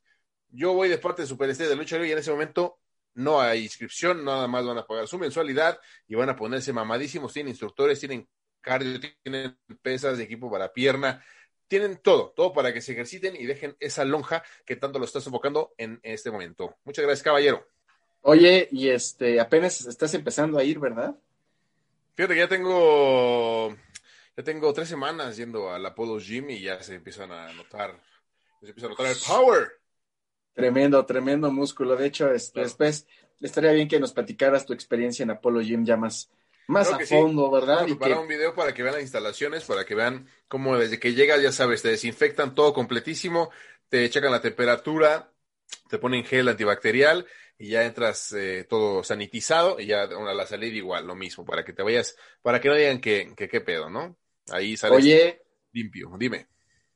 [0.50, 2.80] yo voy de parte de Superestrella de Lucha Libre y en ese momento
[3.14, 7.34] no hay inscripción, nada más van a pagar su mensualidad y van a ponerse mamadísimos,
[7.34, 8.28] tienen instructores, tienen
[8.62, 11.24] cardio, tienen pesas de equipo para pierna,
[11.68, 15.26] tienen todo, todo para que se ejerciten y dejen esa lonja que tanto lo estás
[15.26, 16.78] enfocando en este momento.
[16.84, 17.68] Muchas gracias, caballero.
[18.22, 21.16] Oye, y este, apenas estás empezando a ir, ¿verdad?
[22.16, 23.76] Fíjate que ya tengo,
[24.36, 28.00] ya tengo tres semanas yendo al Apollo Gym y ya se empiezan a notar,
[28.60, 29.77] se empieza a notar el power.
[30.58, 31.96] Tremendo, tremendo músculo.
[31.96, 33.06] De hecho, este, después
[33.40, 36.32] estaría bien que nos platicaras tu experiencia en Apollo Gym ya más,
[36.66, 37.76] más a fondo, ¿verdad?
[37.76, 41.00] Vamos a preparar un video para que vean las instalaciones, para que vean cómo desde
[41.00, 43.52] que llegas, ya sabes, te desinfectan todo completísimo,
[43.88, 45.32] te checan la temperatura,
[45.92, 47.28] te ponen gel antibacterial
[47.60, 51.64] y ya entras eh, todo sanitizado y ya a la salida igual, lo mismo, para
[51.64, 54.18] que te vayas, para que no digan que qué pedo, ¿no?
[54.50, 56.16] Ahí sales Oye, limpio.
[56.18, 56.48] Dime.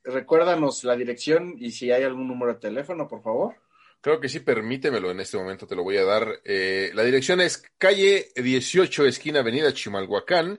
[0.04, 3.56] Recuérdanos la dirección y si hay algún número de teléfono, por favor.
[4.02, 6.42] Creo que sí, permítemelo en este momento, te lo voy a dar.
[6.44, 10.58] Eh, la dirección es calle 18, esquina Avenida Chimalhuacán,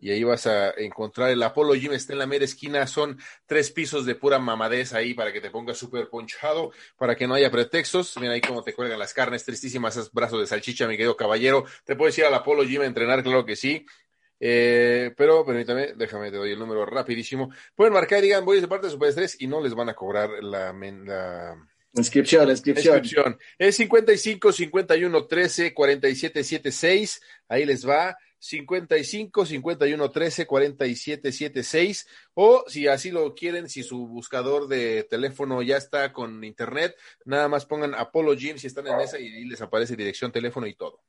[0.00, 3.70] y ahí vas a encontrar el Apolo Gym, está en la mera esquina, son tres
[3.72, 7.50] pisos de pura mamadez ahí para que te pongas súper ponchado, para que no haya
[7.50, 8.16] pretextos.
[8.18, 11.64] Mira ahí cómo te cuelgan las carnes, tristísimas, esos brazos de salchicha, mi querido caballero.
[11.84, 13.22] ¿Te puedes ir al Apolo Gym a entrenar?
[13.22, 13.84] Claro que sí.
[14.40, 17.50] Eh, pero permítame, déjame, te doy el número rapidísimo.
[17.74, 19.94] Pueden marcar y digan, voy de parte de Super Estrés y no les van a
[19.94, 21.56] cobrar la, la
[21.92, 23.38] inscripción, la inscripción.
[23.58, 27.22] Es 55 51 13 47 76.
[27.48, 28.16] Ahí les va.
[28.40, 35.60] 55 51 13 47 76 o si así lo quieren, si su buscador de teléfono
[35.60, 39.44] ya está con internet, nada más pongan Apollo Gym si están en esa y, y
[39.46, 41.00] les aparece dirección, teléfono y todo.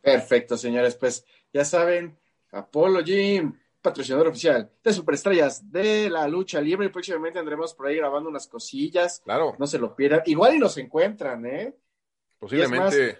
[0.00, 2.18] Perfecto, señores, pues ya saben,
[2.50, 6.86] Apollo Gym, patrocinador oficial de superestrellas de la lucha libre.
[6.86, 9.20] Y próximamente tendremos por ahí grabando unas cosillas.
[9.24, 9.54] Claro.
[9.58, 10.22] No se lo pierdan.
[10.26, 11.76] Igual y nos encuentran, ¿eh?
[12.40, 13.18] Posiblemente.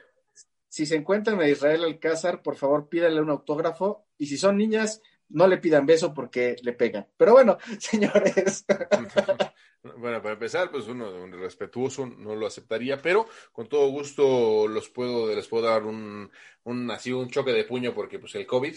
[0.69, 4.05] si se encuentran a Israel Alcázar, por favor pídanle un autógrafo.
[4.19, 7.07] Y si son niñas, no le pidan beso porque le pegan.
[7.17, 8.65] Pero bueno, señores.
[9.99, 15.35] Bueno, para empezar, pues uno respetuoso no lo aceptaría, pero con todo gusto los puedo,
[15.35, 16.31] les puedo dar un,
[16.65, 18.75] un así un choque de puño porque pues el COVID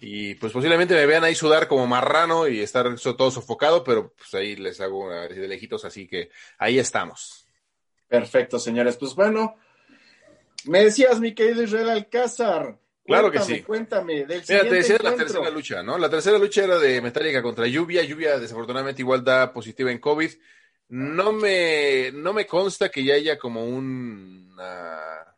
[0.00, 4.34] y pues posiblemente me vean ahí sudar como marrano y estar todo sofocado, pero pues
[4.34, 7.46] ahí les hago de lejitos, así que ahí estamos.
[8.08, 8.96] Perfecto, señores.
[8.96, 9.56] Pues bueno,
[10.64, 12.78] me decías, mi querido Israel Alcázar.
[13.08, 13.62] Claro que sí.
[13.62, 15.96] Cuéntame, del Mira, te decía la tercera lucha, ¿no?
[15.96, 18.02] La tercera lucha era de Metallica contra Lluvia.
[18.02, 20.30] Lluvia, desafortunadamente, igual da positiva en COVID.
[20.88, 25.34] No me, no me consta que ya haya como una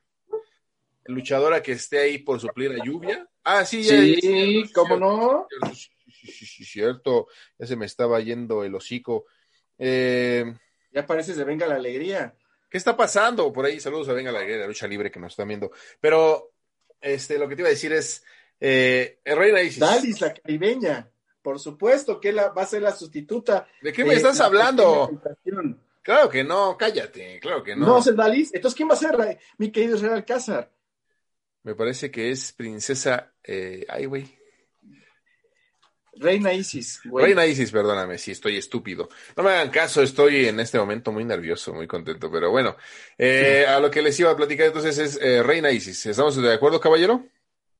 [1.04, 3.28] luchadora que esté ahí por suplir a Lluvia.
[3.44, 3.96] Ah, sí, ya.
[4.00, 5.46] Sí, ¿cómo no?
[5.72, 7.28] Sí, sí, sí, cierto.
[7.56, 9.26] Ya se me estaba yendo el hocico.
[9.78, 10.44] Eh,
[10.92, 12.34] ya pareces de Venga la Alegría.
[12.68, 13.52] ¿Qué está pasando?
[13.52, 15.70] Por ahí, saludos a Venga la Alegría, la lucha libre que nos están viendo.
[16.00, 16.50] Pero
[17.00, 18.24] este, lo que te iba a decir es,
[18.60, 19.78] eh, Reina Isis.
[19.78, 21.10] Dalis, la caribeña.
[21.42, 23.66] Por supuesto que la, va a ser la sustituta.
[23.80, 25.10] ¿De qué me estás hablando?
[26.02, 27.86] Claro que no, cállate, claro que no.
[27.86, 28.54] No, es Dalis.
[28.54, 30.70] Entonces, ¿quién va a ser, mi querido Israel Alcázar?
[31.62, 33.32] Me parece que es princesa.
[33.44, 34.39] Eh, ay, güey.
[36.20, 37.24] Reina Isis, güey.
[37.24, 39.08] Reina Isis, perdóname, si estoy estúpido.
[39.36, 42.76] No me hagan caso, estoy en este momento muy nervioso, muy contento, pero bueno,
[43.16, 46.04] eh, a lo que les iba a platicar entonces es eh, Reina Isis.
[46.04, 47.24] ¿Estamos de acuerdo, caballero?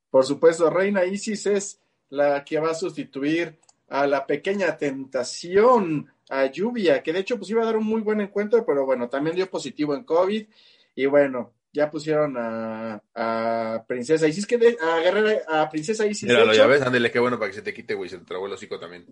[0.09, 6.47] Por supuesto, Reina Isis es la que va a sustituir a la pequeña tentación, a
[6.47, 9.35] Lluvia, que de hecho pues iba a dar un muy buen encuentro, pero bueno, también
[9.35, 10.47] dio positivo en COVID.
[10.95, 16.27] Y bueno, ya pusieron a, a Princesa Isis, que de, a Guerrera, a Princesa Isis.
[16.27, 18.47] Míralo, ya ves, ándele, qué bueno para que se te quite, güey, se te trabó
[18.47, 19.05] el hocico también.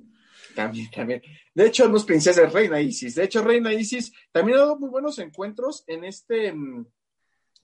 [0.55, 1.21] También, también.
[1.53, 3.15] De hecho, no es Princesa, es Reina Isis.
[3.15, 6.85] De hecho, Reina Isis también ha dado muy buenos encuentros en este, mm,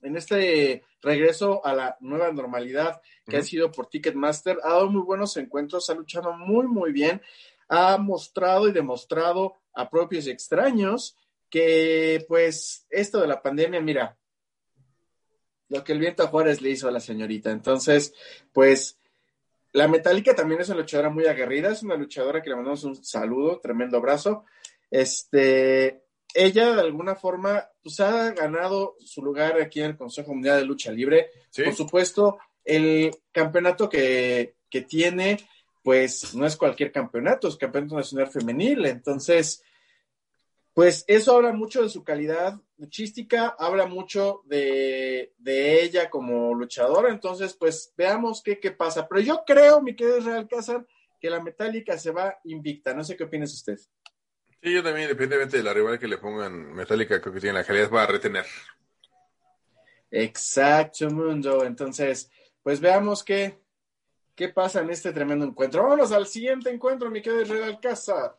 [0.02, 4.58] en este regreso a la nueva normalidad que ha sido por Ticketmaster.
[4.62, 7.20] Ha dado muy buenos encuentros, ha luchado muy, muy bien.
[7.68, 11.16] Ha mostrado y demostrado a propios y extraños
[11.50, 14.16] que, pues, esto de la pandemia, mira,
[15.68, 17.50] lo que el viento Juárez le hizo a la señorita.
[17.50, 18.14] Entonces,
[18.52, 18.98] pues,
[19.72, 23.04] la Metallica también es una luchadora muy aguerrida, es una luchadora que le mandamos un
[23.04, 24.44] saludo, tremendo abrazo.
[24.90, 26.02] Este,
[26.34, 30.64] ella de alguna forma, pues ha ganado su lugar aquí en el Consejo Mundial de
[30.64, 31.30] Lucha Libre.
[31.54, 35.38] Por supuesto, el campeonato que, que tiene,
[35.82, 38.86] pues no es cualquier campeonato, es campeonato nacional femenil.
[38.86, 39.62] Entonces,
[40.76, 47.56] pues eso habla mucho de su calidad luchística, habla mucho de, ella como luchadora, entonces
[47.58, 49.08] pues veamos qué, qué pasa.
[49.08, 50.86] Pero yo creo, mi querido Real Cázar,
[51.18, 53.78] que la Metallica se va invicta, no sé qué opinas usted.
[53.78, 57.64] Sí, yo también, independientemente de la rival que le pongan Metallica, creo que tiene la
[57.64, 58.44] calidad para retener.
[60.10, 61.64] Exacto, mundo.
[61.64, 62.30] Entonces,
[62.62, 63.62] pues veamos qué,
[64.34, 65.84] qué pasa en este tremendo encuentro.
[65.84, 68.36] Vámonos al siguiente encuentro, mi querido Real Cázar.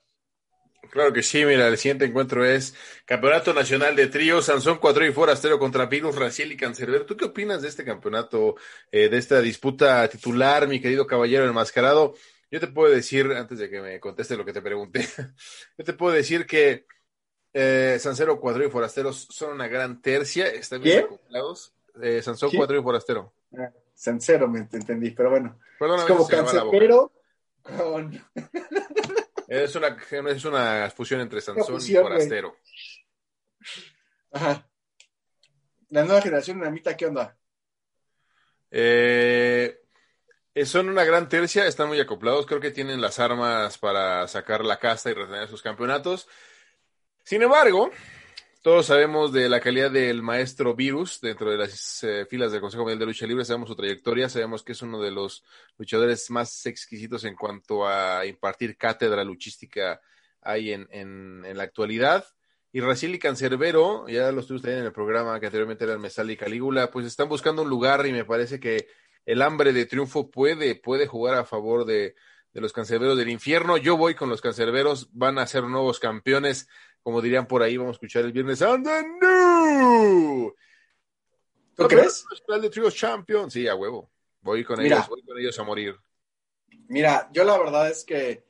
[0.90, 2.74] Claro que sí, mira, el siguiente encuentro es
[3.06, 7.06] Campeonato Nacional de Trío, Sansón Cuatro y Forastero contra Pirus, Raciel y Cancerber.
[7.06, 8.56] ¿Tú qué opinas de este campeonato,
[8.92, 12.16] eh, de esta disputa titular, mi querido caballero enmascarado?
[12.50, 15.06] Yo te puedo decir, antes de que me conteste lo que te pregunté,
[15.78, 16.86] yo te puedo decir que
[17.54, 20.46] Eh, Sancero, Cuadro y Forasteros son una gran tercia.
[20.48, 21.74] Están bien acoplados.
[22.02, 22.52] Eh, Sansón.
[22.52, 23.34] Cuadro y Forastero.
[23.58, 25.58] Ah, Sincero, me entendí, pero bueno.
[25.80, 27.12] Perdóname, es como cancerbero
[27.64, 28.12] con...
[29.48, 29.98] Es una,
[30.30, 32.58] es una fusión entre Sansón fusión, y Forastero.
[34.32, 34.68] Ajá.
[35.90, 37.38] La nueva generación dinamita, ¿qué onda?
[38.70, 39.80] Eh,
[40.66, 42.46] son una gran tercia, están muy acoplados.
[42.46, 46.28] Creo que tienen las armas para sacar la casta y retener sus campeonatos.
[47.24, 47.90] Sin embargo,
[48.62, 52.84] todos sabemos de la calidad del maestro Virus dentro de las eh, filas del Consejo
[52.84, 53.46] Mundial de Lucha Libre.
[53.46, 55.44] Sabemos su trayectoria, sabemos que es uno de los
[55.78, 60.02] luchadores más exquisitos en cuanto a impartir cátedra luchística
[60.42, 62.26] hay en, en, en la actualidad.
[62.72, 66.30] Y Raciel y Cancerbero, ya los tuvimos también en el programa que anteriormente eran Mesal
[66.30, 68.88] y Calígula, pues están buscando un lugar y me parece que
[69.26, 72.16] el hambre de triunfo puede, puede jugar a favor de,
[72.54, 73.78] de los cancerberos del infierno.
[73.78, 76.68] Yo voy con los cancerberos, van a ser nuevos campeones,
[77.08, 78.62] como dirían por ahí, vamos a escuchar el viernes.
[78.62, 80.54] ¡And the new!
[81.74, 82.26] ¿Tú crees?
[82.30, 83.50] Nacional de Trios Champion.
[83.50, 84.12] Sí, a huevo.
[84.42, 84.98] Voy con Mira.
[84.98, 85.96] ellos, voy con ellos a morir.
[86.90, 88.44] Mira, yo la verdad es que,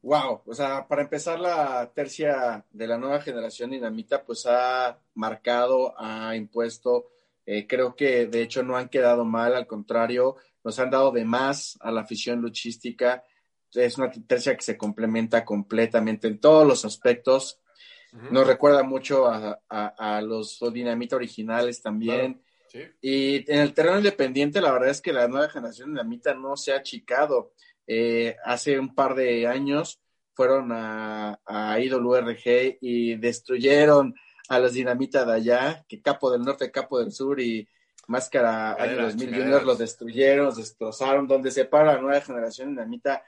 [0.00, 5.92] wow, o sea, para empezar la tercia de la nueva generación dinamita, pues ha marcado,
[5.98, 7.10] ha impuesto,
[7.44, 11.24] eh, creo que de hecho no han quedado mal, al contrario, nos han dado de
[11.24, 13.24] más a la afición luchística.
[13.74, 17.58] Es una tercia que se complementa completamente en todos los aspectos.
[18.30, 22.42] Nos recuerda mucho a, a- a los dinamita originales también.
[22.68, 22.80] Sí.
[23.00, 26.72] Y en el terreno independiente, la verdad es que la nueva generación dinamita no se
[26.72, 27.52] ha achicado.
[27.86, 30.00] Eh, hace un par de años
[30.34, 34.14] fueron a, a IWRG y destruyeron
[34.48, 37.66] a los dinamita de allá, que Capo del Norte, Capo del Sur y
[38.08, 39.42] Máscara Año la 2000 chingada.
[39.44, 41.26] Juniors los destruyeron, los destrozaron.
[41.26, 43.22] Donde se para la nueva generación dinamita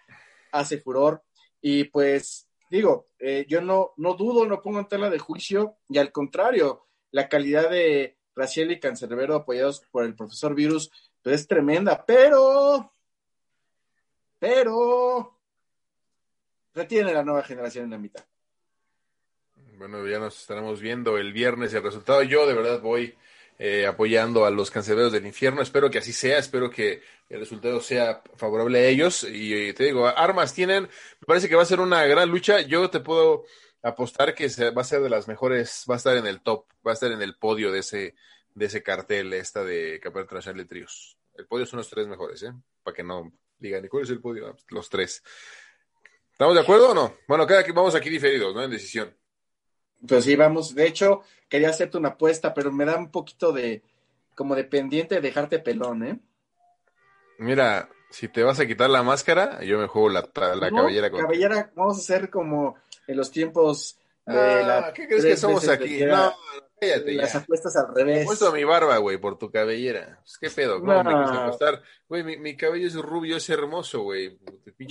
[0.53, 1.23] hace furor.
[1.61, 5.99] Y pues digo, eh, yo no, no dudo, no pongo en tela de juicio, y
[5.99, 10.91] al contrario, la calidad de Raciel y Cancerbero apoyados por el profesor Virus,
[11.23, 12.93] pues es tremenda, pero,
[14.39, 15.39] pero,
[16.75, 18.25] retiene la nueva generación en la mitad.
[19.79, 22.23] Bueno, ya nos estaremos viendo el viernes el resultado.
[22.23, 23.15] Yo de verdad voy
[23.59, 25.63] eh, apoyando a los canceberos del infierno.
[25.63, 26.39] Espero que así sea.
[26.39, 29.25] Espero que el resultado sea favorable a ellos.
[29.25, 30.85] Y eh, te digo, armas tienen.
[30.85, 32.61] Me parece que va a ser una gran lucha.
[32.61, 33.45] Yo te puedo
[33.83, 35.85] apostar que va a ser de las mejores.
[35.89, 36.67] Va a estar en el top.
[36.87, 38.15] Va a estar en el podio de ese,
[38.55, 41.19] de ese cartel, esta de Campeonato Nacional de Tríos.
[41.35, 42.53] El podio son los tres mejores, ¿eh?
[42.83, 44.57] Para que no digan, ¿y cuál es el podio?
[44.69, 45.23] Los tres.
[46.31, 47.17] ¿Estamos de acuerdo o no?
[47.29, 48.63] Bueno, cada que vamos aquí diferidos, ¿no?
[48.63, 49.17] En decisión.
[50.07, 53.83] Pues sí, vamos, de hecho, quería hacerte una apuesta, pero me da un poquito de,
[54.35, 56.21] como de pendiente de dejarte pelón, ¿eh?
[57.39, 60.21] Mira, si te vas a quitar la máscara, yo me juego la,
[60.55, 61.21] la No, cabellera con.
[61.23, 65.69] cabellera, vamos a hacer como en los tiempos de Ah, la ¿Qué crees que somos
[65.69, 66.05] aquí?
[66.05, 66.33] No,
[66.93, 67.39] cállate las ya.
[67.41, 68.25] apuestas al revés.
[68.27, 70.21] puesto mi barba, güey, por tu cabellera.
[70.23, 70.81] Pues, ¿Qué pedo?
[70.81, 71.05] ¿Cómo No.
[71.05, 71.83] me quieres apostar?
[72.09, 74.39] Güey, mi, mi cabello es rubio, es hermoso, güey.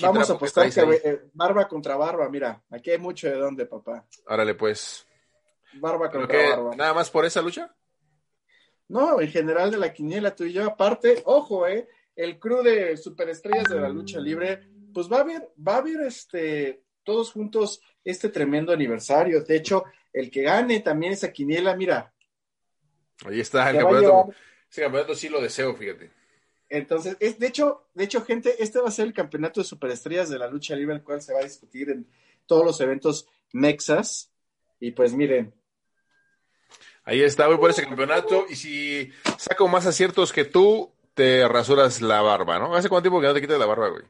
[0.02, 4.06] Vamos a que apostar eh, barba contra barba, mira, aquí hay mucho de dónde, papá.
[4.28, 5.06] Árale, pues.
[5.76, 6.76] Barba ¿Pero contra barba.
[6.76, 7.74] ¿Nada más por esa lucha?
[8.88, 12.96] No, en general de la quiniela, tú y yo, aparte, ojo, eh, el crew de
[12.98, 17.82] superestrellas de la lucha libre, pues va a haber, va a haber este, todos juntos
[18.04, 19.44] este tremendo aniversario.
[19.44, 22.14] De hecho, el que gane también esa quiniela, mira,
[23.26, 24.34] Ahí está el campeonato.
[24.70, 26.12] Ese campeonato sí lo deseo, fíjate.
[26.70, 30.30] Entonces, es, de hecho, de hecho, gente, este va a ser el campeonato de superestrellas
[30.30, 32.08] de la lucha libre, el cual se va a discutir en
[32.48, 34.32] todos los eventos mexas.
[34.80, 35.54] Y pues miren,
[37.06, 38.46] Ahí está, voy por ese campeonato.
[38.50, 42.76] Y si saco más aciertos que tú, te rasuras la barba, ¿no?
[42.76, 44.04] ¿Hace cuánto tiempo que no te quitas la barba, güey?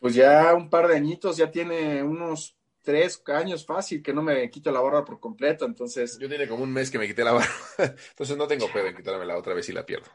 [0.00, 2.56] pues ya un par de añitos, ya tiene unos
[2.88, 5.66] tres años fácil que no me quito la barba por completo.
[5.66, 7.52] Entonces, Yo tiene como un mes que me quité la barba.
[8.10, 10.08] Entonces no tengo pedo en quitarme la otra vez si la pierdo.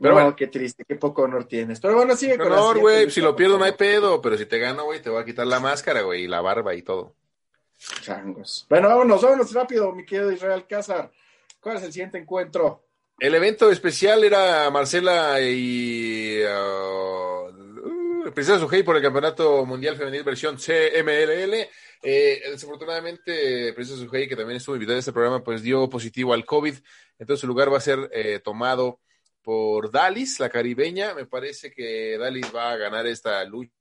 [0.00, 0.34] Pero no, bueno.
[0.34, 1.78] qué triste, qué poco honor tienes.
[1.78, 4.58] Pero bueno, sigue con siguiente güey, si lo pierdo no hay pedo, pero si te
[4.58, 7.14] gano, güey, te voy a quitar la máscara, güey, y la barba y todo.
[8.00, 8.66] Changos.
[8.70, 11.12] Bueno, vámonos, vámonos rápido, mi querido Israel Cázar.
[11.60, 12.82] ¿Cuál es el siguiente encuentro?
[13.18, 17.59] El evento especial era Marcela y uh,
[18.34, 21.68] Princesa Sujei por el Campeonato Mundial Femenil versión CMLL.
[22.02, 26.44] Eh, desafortunadamente, Princesa Sujei, que también estuvo invitada a este programa, pues dio positivo al
[26.44, 26.74] COVID.
[27.18, 29.00] Entonces su lugar va a ser eh, tomado
[29.42, 31.14] por Dalis, la caribeña.
[31.14, 33.72] Me parece que Dalis va a ganar esta lucha.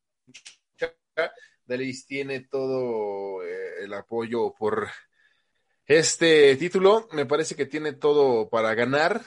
[1.65, 4.89] Dalis tiene todo eh, el apoyo por
[5.85, 7.07] este título.
[7.11, 9.21] Me parece que tiene todo para ganar.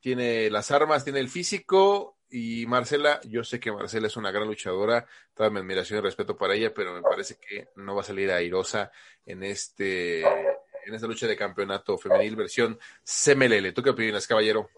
[0.00, 4.46] Tiene las armas, tiene el físico y Marcela, yo sé que Marcela es una gran
[4.46, 8.04] luchadora, toda mi admiración y respeto para ella, pero me parece que no va a
[8.04, 8.90] salir airosa
[9.24, 13.72] en este en esta lucha de campeonato femenil versión CMLL.
[13.72, 14.70] ¿Tú qué opinas, caballero?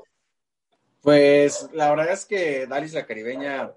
[1.03, 3.73] Pues la verdad es que Dalis la caribeña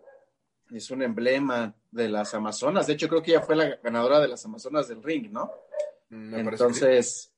[0.72, 2.88] es un emblema de las Amazonas.
[2.88, 5.52] De hecho, creo que ella fue la ganadora de las Amazonas del ring, ¿no?
[6.10, 7.31] Mm, Entonces,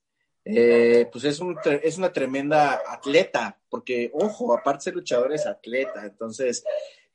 [0.44, 5.46] eh, pues es, un, es una tremenda atleta, porque, ojo, aparte de ser luchador es
[5.46, 6.04] atleta.
[6.04, 6.64] Entonces,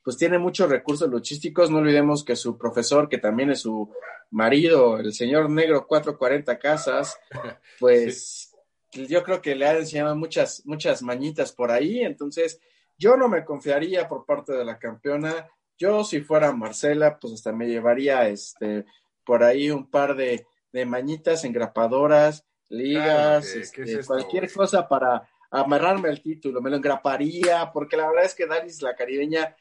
[0.04, 1.70] pues tiene muchos recursos luchísticos.
[1.70, 3.92] No olvidemos que su profesor, que también es su
[4.32, 7.20] marido, el señor negro 440 Casas,
[7.80, 8.56] pues
[8.92, 12.00] yo creo que le ha enseñado muchas, muchas mañitas por ahí.
[12.02, 12.60] Entonces,
[12.98, 15.48] yo no me confiaría por parte de la campeona.
[15.78, 18.86] Yo, si fuera Marcela, pues hasta me llevaría este
[19.24, 26.22] por ahí un par de, de mañitas engrapadoras, ligas, este, cualquier cosa para amarrarme el
[26.22, 26.62] título.
[26.62, 29.56] Me lo engraparía, porque la verdad es que Dalis, la caribeña,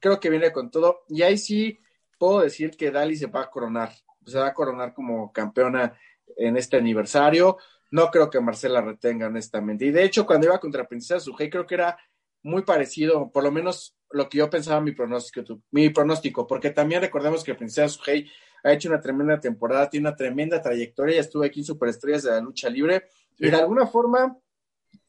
[0.00, 1.04] creo que viene con todo.
[1.08, 1.78] Y ahí sí
[2.18, 3.90] puedo decir que Dalis se va a coronar.
[4.24, 5.98] Se va a coronar como campeona
[6.36, 7.58] en este aniversario.
[7.90, 9.84] No creo que Marcela retenga, honestamente.
[9.84, 11.96] Y de hecho, cuando iba contra Princesa Sujei, creo que era
[12.42, 17.00] muy parecido, por lo menos lo que yo pensaba mi pronóstico, mi pronóstico, porque también
[17.00, 18.30] recordemos que Princesa Sujei
[18.64, 22.30] ha hecho una tremenda temporada, tiene una tremenda trayectoria, ya estuvo aquí en Superestrellas de
[22.32, 23.04] la lucha libre,
[23.38, 24.36] y de alguna forma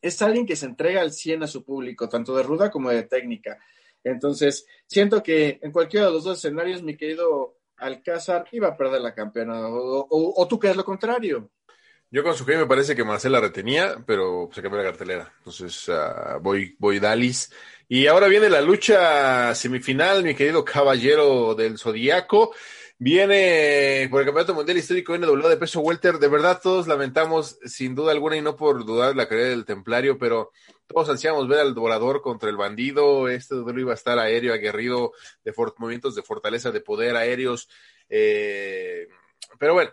[0.01, 3.03] es alguien que se entrega al 100 a su público, tanto de ruda como de
[3.03, 3.57] técnica.
[4.03, 9.01] Entonces, siento que en cualquiera de los dos escenarios, mi querido Alcázar iba a perder
[9.01, 11.49] la campeona, o, o tú crees lo contrario.
[12.11, 15.33] Yo con su me parece que Marcela retenía, pero se cambió la cartelera.
[15.39, 17.51] Entonces uh, voy, voy Dalis.
[17.89, 22.53] Y ahora viene la lucha semifinal, mi querido caballero del Zodíaco.
[22.97, 26.17] Viene por el Campeonato Mundial Histórico NW de peso welter.
[26.17, 30.17] De verdad, todos lamentamos, sin duda alguna, y no por dudar la carrera del Templario,
[30.17, 30.51] pero
[30.87, 33.27] todos ansiamos ver al volador contra el bandido.
[33.27, 35.11] Este duelo iba a estar aéreo, aguerrido,
[35.43, 37.67] de movimientos de fortaleza, de poder aéreos.
[38.07, 39.07] Eh,
[39.59, 39.91] pero bueno,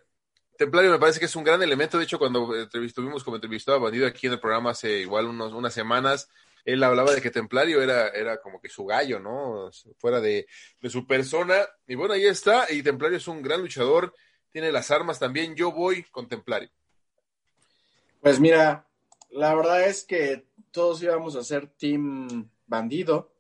[0.57, 1.99] Templario me parece que es un gran elemento.
[1.99, 5.53] De hecho, cuando estuvimos como entrevistado a Bandido aquí en el programa hace igual unos,
[5.53, 6.29] unas semanas,
[6.65, 9.71] él hablaba de que Templario era, era como que su gallo, ¿no?
[9.99, 10.47] Fuera de,
[10.89, 11.57] su persona.
[11.87, 12.73] Y bueno, ahí está.
[12.73, 14.15] Y Templario es un gran luchador.
[14.51, 15.57] Tiene las armas también.
[15.57, 16.71] Yo voy con Templario.
[18.21, 18.87] Pues mira,
[19.31, 23.33] la verdad es que todos íbamos a ser Team Bandido.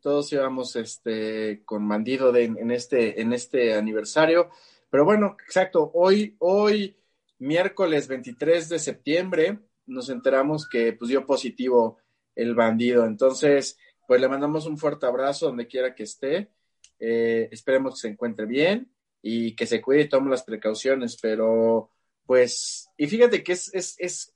[0.00, 4.50] Todos íbamos este, con Bandido en, este, en este aniversario.
[4.90, 6.94] Pero bueno, exacto, hoy, hoy,
[7.38, 12.01] miércoles 23 de septiembre, nos enteramos que pues dio positivo
[12.34, 13.04] el bandido.
[13.04, 16.50] Entonces, pues le mandamos un fuerte abrazo donde quiera que esté.
[16.98, 21.90] Eh, esperemos que se encuentre bien y que se cuide y tome las precauciones, pero
[22.26, 24.34] pues, y fíjate que es, es, es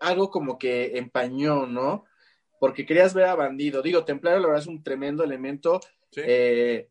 [0.00, 2.04] algo como que empañó, ¿no?
[2.60, 3.82] Porque querías ver a bandido.
[3.82, 5.80] Digo, Templario, la verdad es un tremendo elemento.
[6.16, 6.88] Eh,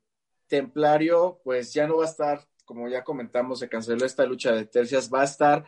[0.48, 4.66] templario, pues ya no va a estar como ya comentamos, se canceló esta lucha de
[4.66, 5.66] tercias, va a estar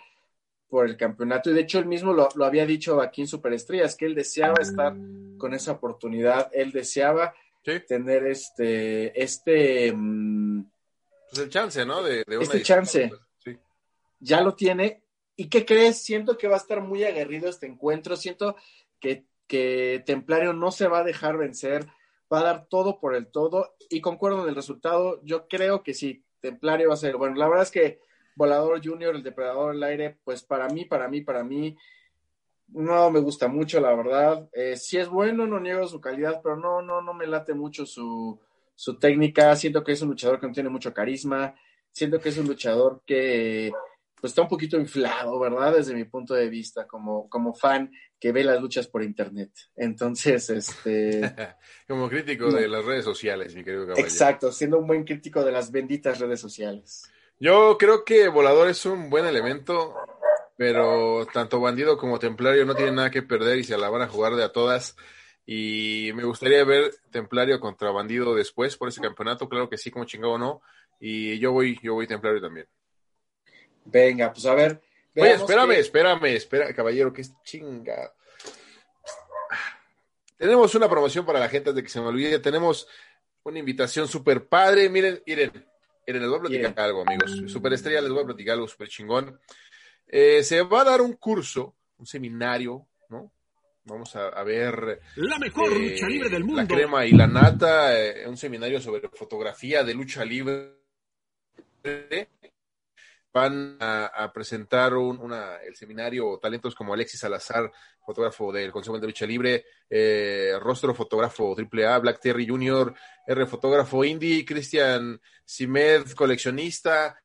[0.70, 1.50] por el campeonato.
[1.50, 4.96] Y de hecho, él mismo lo, había dicho aquí en Superestrellas, que él deseaba estar
[5.38, 7.34] con esa oportunidad, él deseaba
[7.88, 9.92] tener este, este...
[9.94, 10.66] Mm,
[11.30, 12.04] pues el chance, ¿no?
[12.04, 13.12] De, este chance.
[13.44, 13.58] Pues,
[14.20, 15.04] ya lo tiene.
[15.36, 16.02] ¿Y qué crees?
[16.04, 18.16] Siento que va a estar muy aguerrido este encuentro.
[18.16, 18.56] Siento
[19.00, 21.88] que, que Templario no se va a dejar vencer.
[22.32, 23.76] Va a dar todo por el todo.
[23.90, 25.20] Y concuerdo en el resultado.
[25.24, 26.24] Yo creo que sí.
[26.40, 28.00] Templario va a ser, bueno, la verdad es que
[28.36, 31.76] Volador Junior, el depredador del aire, pues para mí, para mí, para mí,
[32.68, 34.50] no me gusta mucho, la verdad.
[34.54, 37.86] Eh, si es bueno, no niego su calidad, pero no, no, no me late mucho
[37.86, 38.40] su,
[38.76, 39.56] su técnica.
[39.56, 41.56] Siento que es un luchador que no tiene mucho carisma.
[41.92, 43.72] Siento que es un luchador que
[44.20, 45.76] pues está un poquito inflado, ¿verdad?
[45.76, 49.52] Desde mi punto de vista, como, como fan que ve las luchas por internet.
[49.76, 51.22] Entonces, este...
[51.88, 54.08] como crítico de las redes sociales, mi querido caballero.
[54.08, 57.04] Exacto, siendo un buen crítico de las benditas redes sociales.
[57.40, 59.94] Yo creo que Volador es un buen elemento,
[60.58, 64.08] pero tanto Bandido como Templario no tienen nada que perder y se la van a
[64.08, 64.96] jugar de a todas.
[65.46, 70.06] Y me gustaría ver Templario contra Bandido después por ese campeonato, claro que sí, como
[70.06, 70.62] chingado no.
[71.00, 72.68] Y yo voy, yo voy Templario también.
[73.84, 74.82] Venga, pues a ver.
[75.18, 78.14] Oye, espérame, espérame, espera, caballero, que es chinga.
[80.38, 82.40] Tenemos una promoción para la gente de que se me olvide.
[82.40, 82.88] Tenemos
[83.44, 84.90] una invitación súper padre.
[84.90, 85.52] Miren, miren,
[86.08, 87.44] miren, les voy a platicar algo, amigos.
[87.48, 89.40] Superestrella, les voy a platicar algo súper chingón.
[90.08, 93.32] Eh, se va a dar un curso, un seminario, ¿no?
[93.86, 95.02] Vamos a, ver.
[95.16, 96.62] La mejor eh, lucha libre del mundo.
[96.62, 100.76] La crema y la nata, eh, un seminario sobre fotografía de lucha libre
[103.36, 107.70] van a, presentar un, una, el seminario talentos como Alexis Salazar,
[108.00, 112.94] fotógrafo del Consejo de Lucha Libre, eh, Rostro fotógrafo AAA, Black Terry Jr.,
[113.28, 117.22] R fotógrafo indie, Cristian Simed, coleccionista,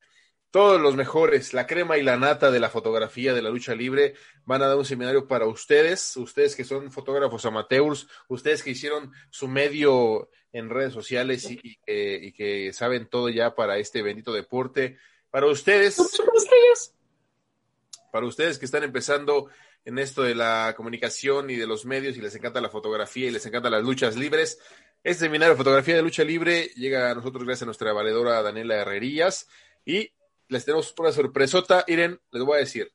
[0.51, 4.15] todos los mejores, la crema y la nata de la fotografía de la lucha libre,
[4.45, 9.13] van a dar un seminario para ustedes, ustedes que son fotógrafos amateurs, ustedes que hicieron
[9.31, 14.99] su medio en redes sociales y, y que saben todo ya para este bendito deporte.
[15.31, 15.97] Para ustedes,
[18.11, 19.49] para ustedes que están empezando
[19.85, 23.31] en esto de la comunicación y de los medios y les encanta la fotografía y
[23.31, 24.59] les encantan las luchas libres,
[25.03, 28.77] este seminario de fotografía de lucha libre llega a nosotros gracias a nuestra valedora Daniela
[28.77, 29.49] Herrerías
[29.85, 30.13] y
[30.49, 31.85] les tenemos una sorpresota.
[31.87, 32.93] Iren, les voy a decir,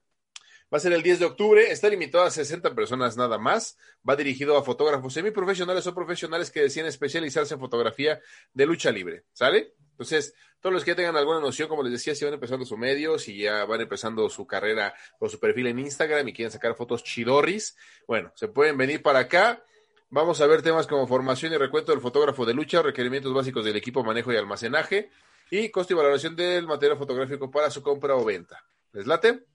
[0.74, 3.78] Va a ser el 10 de octubre, está limitado a 60 personas nada más.
[4.08, 8.20] Va dirigido a fotógrafos semiprofesionales o profesionales que deciden especializarse en fotografía
[8.52, 9.24] de lucha libre.
[9.32, 9.76] ¿Sale?
[9.96, 12.76] Entonces, todos los que ya tengan alguna noción, como les decía, si van empezando su
[12.76, 16.76] medio, si ya van empezando su carrera o su perfil en Instagram y quieren sacar
[16.76, 19.64] fotos chidorris, bueno, se pueden venir para acá.
[20.10, 23.78] Vamos a ver temas como formación y recuento del fotógrafo de lucha, requerimientos básicos del
[23.78, 25.10] equipo, manejo y almacenaje,
[25.50, 28.66] y costo y valoración del material fotográfico para su compra o venta.
[28.92, 29.46] ¿Les late?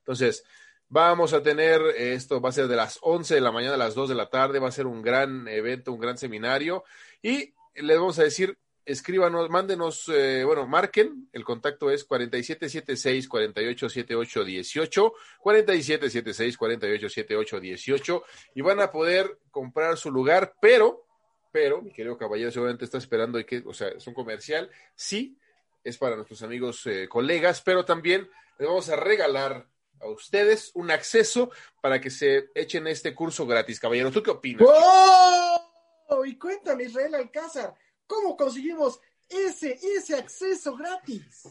[0.00, 0.44] Entonces,
[0.88, 3.94] vamos a tener, esto va a ser de las 11 de la mañana a las
[3.94, 6.84] 2 de la tarde, va a ser un gran evento, un gran seminario
[7.22, 14.44] y les vamos a decir, escríbanos, mándenos, eh, bueno, marquen, el contacto es 4776 4878
[14.44, 18.24] 18, 4776 4878 18
[18.54, 21.04] y van a poder comprar su lugar, pero,
[21.50, 25.36] pero, mi querido caballero seguramente está esperando y que, o sea, es un comercial, sí,
[25.82, 29.66] es para nuestros amigos, eh, colegas, pero también les vamos a regalar
[30.00, 34.12] a ustedes un acceso para que se echen este curso gratis, caballero.
[34.12, 34.62] ¿Tú qué opinas?
[34.64, 36.24] ¡Oh!
[36.24, 37.74] Y cuéntame, Israel Alcázar,
[38.06, 41.48] ¿cómo conseguimos ese, ese acceso gratis?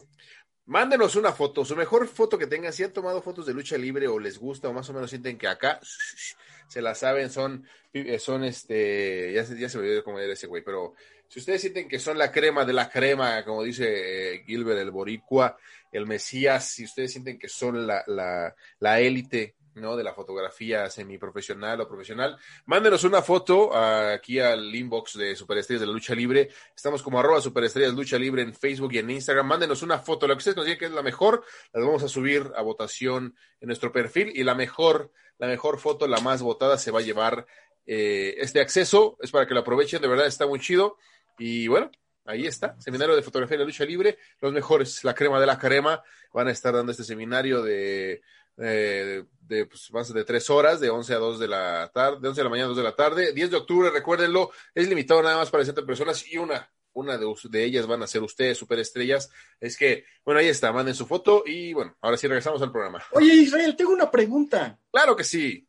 [0.66, 4.08] Mándenos una foto, su mejor foto que tengan, si han tomado fotos de lucha libre
[4.08, 5.80] o les gusta o más o menos sienten que acá
[6.68, 10.32] se la saben, son, eh, son este, ya se, ya se me olvidó cómo era
[10.32, 10.94] ese güey, pero
[11.28, 14.90] si ustedes sienten que son la crema de la crema, como dice eh, Gilbert el
[14.90, 15.56] Boricua,
[15.92, 19.96] el Mesías, si ustedes sienten que son la, la, la élite ¿no?
[19.96, 25.86] de la fotografía semiprofesional o profesional, mándenos una foto aquí al inbox de Superestrellas de
[25.86, 26.48] la Lucha Libre.
[26.74, 29.46] Estamos como arroba Superestrellas Lucha Libre en Facebook y en Instagram.
[29.46, 32.50] Mándenos una foto, lo que ustedes consideren que es la mejor, la vamos a subir
[32.56, 36.90] a votación en nuestro perfil y la mejor, la mejor foto, la más votada, se
[36.90, 37.46] va a llevar
[37.86, 39.18] eh, este acceso.
[39.20, 40.96] Es para que lo aprovechen, de verdad está muy chido.
[41.38, 41.90] Y bueno,
[42.24, 45.58] ahí está, seminario de fotografía de la lucha libre, los mejores, la crema de la
[45.58, 46.02] crema,
[46.32, 48.22] van a estar dando este seminario de,
[48.58, 52.28] eh, de pues, más de tres horas, de 11 a 2 de la tarde, de
[52.28, 55.22] 11 de la mañana a 2 de la tarde, 10 de octubre, recuérdenlo, es limitado
[55.22, 58.58] nada más para 60 personas y una, una de, de ellas van a ser ustedes,
[58.58, 59.30] superestrellas,
[59.60, 63.02] es que, bueno, ahí está, manden su foto y bueno, ahora sí regresamos al programa.
[63.12, 64.78] Oye, Israel, tengo una pregunta.
[64.90, 65.66] Claro que sí.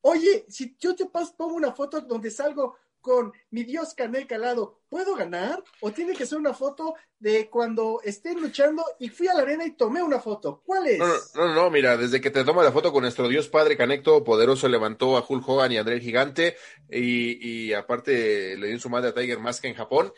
[0.00, 5.14] Oye, si yo te pongo una foto donde salgo con mi Dios Canel Calado, ¿puedo
[5.14, 5.62] ganar?
[5.80, 9.66] ¿O tiene que ser una foto de cuando esté luchando y fui a la arena
[9.66, 10.62] y tomé una foto?
[10.64, 10.98] ¿Cuál es?
[10.98, 14.24] No, no, no, mira, desde que te tomas la foto con nuestro Dios Padre Canecto
[14.24, 16.56] Poderoso levantó a Hulk Hogan y a André el Gigante
[16.88, 20.12] y, y aparte le dio su madre a Tiger Mask en Japón,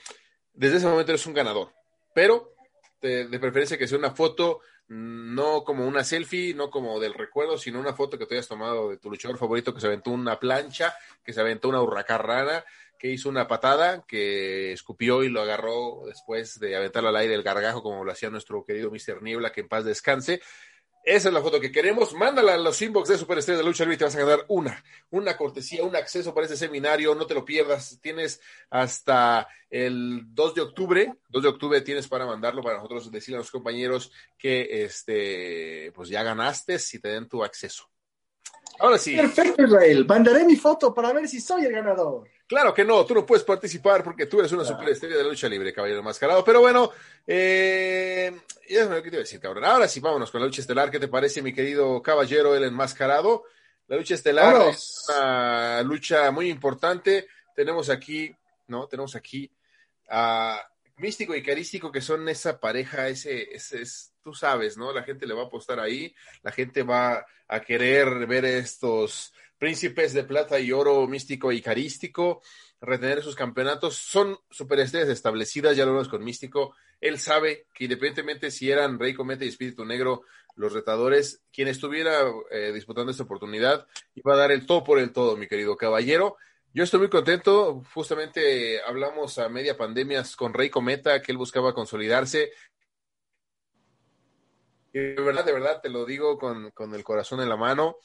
[0.53, 1.73] desde ese momento eres un ganador.
[2.15, 2.55] Pero
[3.01, 7.81] de preferencia que sea una foto no como una selfie, no como del recuerdo, sino
[7.81, 10.95] una foto que te hayas tomado de tu luchador favorito que se aventó una plancha,
[11.25, 12.65] que se aventó una hurracarrana,
[12.99, 17.43] que hizo una patada, que escupió y lo agarró después de aventarlo al aire el
[17.43, 19.23] gargajo, como lo hacía nuestro querido Mr.
[19.23, 20.41] Niebla, que en paz descanse.
[21.05, 22.15] Esa es la foto que queremos.
[22.15, 24.47] Mándala a los inbox de Super Estrella de Lucha Libre y te vas a ganar
[24.49, 27.15] una, una cortesía, un acceso para este seminario.
[27.15, 27.99] No te lo pierdas.
[28.01, 28.41] Tienes
[28.71, 31.15] hasta el 2 de octubre.
[31.29, 36.09] 2 de octubre tienes para mandarlo para nosotros decirle a los compañeros que este, pues
[36.09, 37.91] ya ganaste si te den tu acceso.
[38.79, 39.17] Ahora sí.
[39.17, 40.05] Perfecto, Israel.
[40.07, 42.29] Mandaré mi foto para ver si soy el ganador.
[42.47, 45.49] Claro que no, tú no puedes participar porque tú eres una superestrella de la lucha
[45.49, 46.45] libre, caballero mascarado.
[46.45, 46.91] Pero bueno,
[47.27, 48.33] eh,
[48.69, 49.65] ya es lo que te iba a decir, cabrón.
[49.65, 50.91] Ahora sí, vámonos con la lucha estelar.
[50.91, 53.45] ¿Qué te parece, mi querido caballero, el enmascarado?
[53.87, 57.29] La lucha estelar es una lucha muy importante.
[57.55, 58.35] Tenemos aquí,
[58.69, 58.87] ¿no?
[58.89, 59.51] Tenemos aquí
[60.09, 60.61] a
[60.97, 64.93] Místico y Carístico, que son esa pareja, ese, ese, es, tú sabes, ¿no?
[64.93, 70.13] La gente le va a apostar ahí, la gente va a querer ver estos príncipes
[70.13, 72.43] de plata y oro místico y carístico,
[72.81, 78.51] retener sus campeonatos, son superestrellas establecidas, ya lo vemos con místico, él sabe que independientemente
[78.51, 80.23] si eran Rey Cometa y Espíritu Negro,
[80.57, 85.13] los retadores, quien estuviera eh, disputando esta oportunidad, iba a dar el todo por el
[85.13, 86.37] todo, mi querido caballero.
[86.77, 91.73] Yo estoy muy contento, justamente hablamos a media pandemia con Rey Cometa, que él buscaba
[91.73, 92.51] consolidarse,
[94.93, 97.99] Y de verdad, de verdad, te lo digo con, con el corazón en la mano.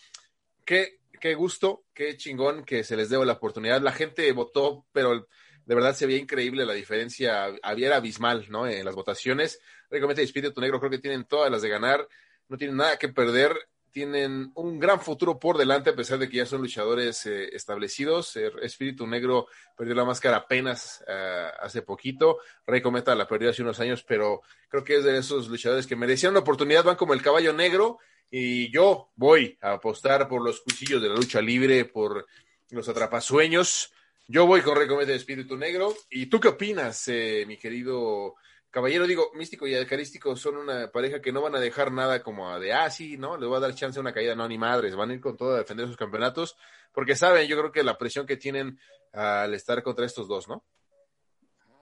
[0.63, 3.81] Qué, qué gusto, qué chingón que se les dé la oportunidad.
[3.81, 5.27] La gente votó, pero
[5.65, 8.67] de verdad se veía increíble la diferencia, había era abismal, ¿no?
[8.67, 9.59] En las votaciones.
[9.89, 12.07] Realmente Espíritu Negro creo que tienen todas las de ganar,
[12.47, 13.51] no tienen nada que perder,
[13.91, 18.35] tienen un gran futuro por delante a pesar de que ya son luchadores eh, establecidos.
[18.61, 23.79] Espíritu Negro perdió la máscara apenas uh, hace poquito, Rey Cometa la perdió hace unos
[23.79, 27.21] años, pero creo que es de esos luchadores que merecían una oportunidad, van como el
[27.21, 32.25] caballo negro y yo voy a apostar por los cuchillos de la lucha libre, por
[32.69, 33.91] los atrapasueños
[34.31, 35.91] yo voy con Recomete de Espíritu Negro.
[36.11, 38.35] ¿Y tú qué opinas, eh, mi querido
[38.69, 39.07] caballero?
[39.07, 42.73] Digo, Místico y Eucarístico son una pareja que no van a dejar nada como de,
[42.73, 43.37] ah, sí, ¿no?
[43.37, 44.95] Le va a dar chance a una caída, no, ni madres.
[44.95, 46.55] Van a ir con todo a defender sus campeonatos.
[46.91, 48.79] Porque saben, yo creo que la presión que tienen
[49.13, 50.63] al estar contra estos dos, ¿no?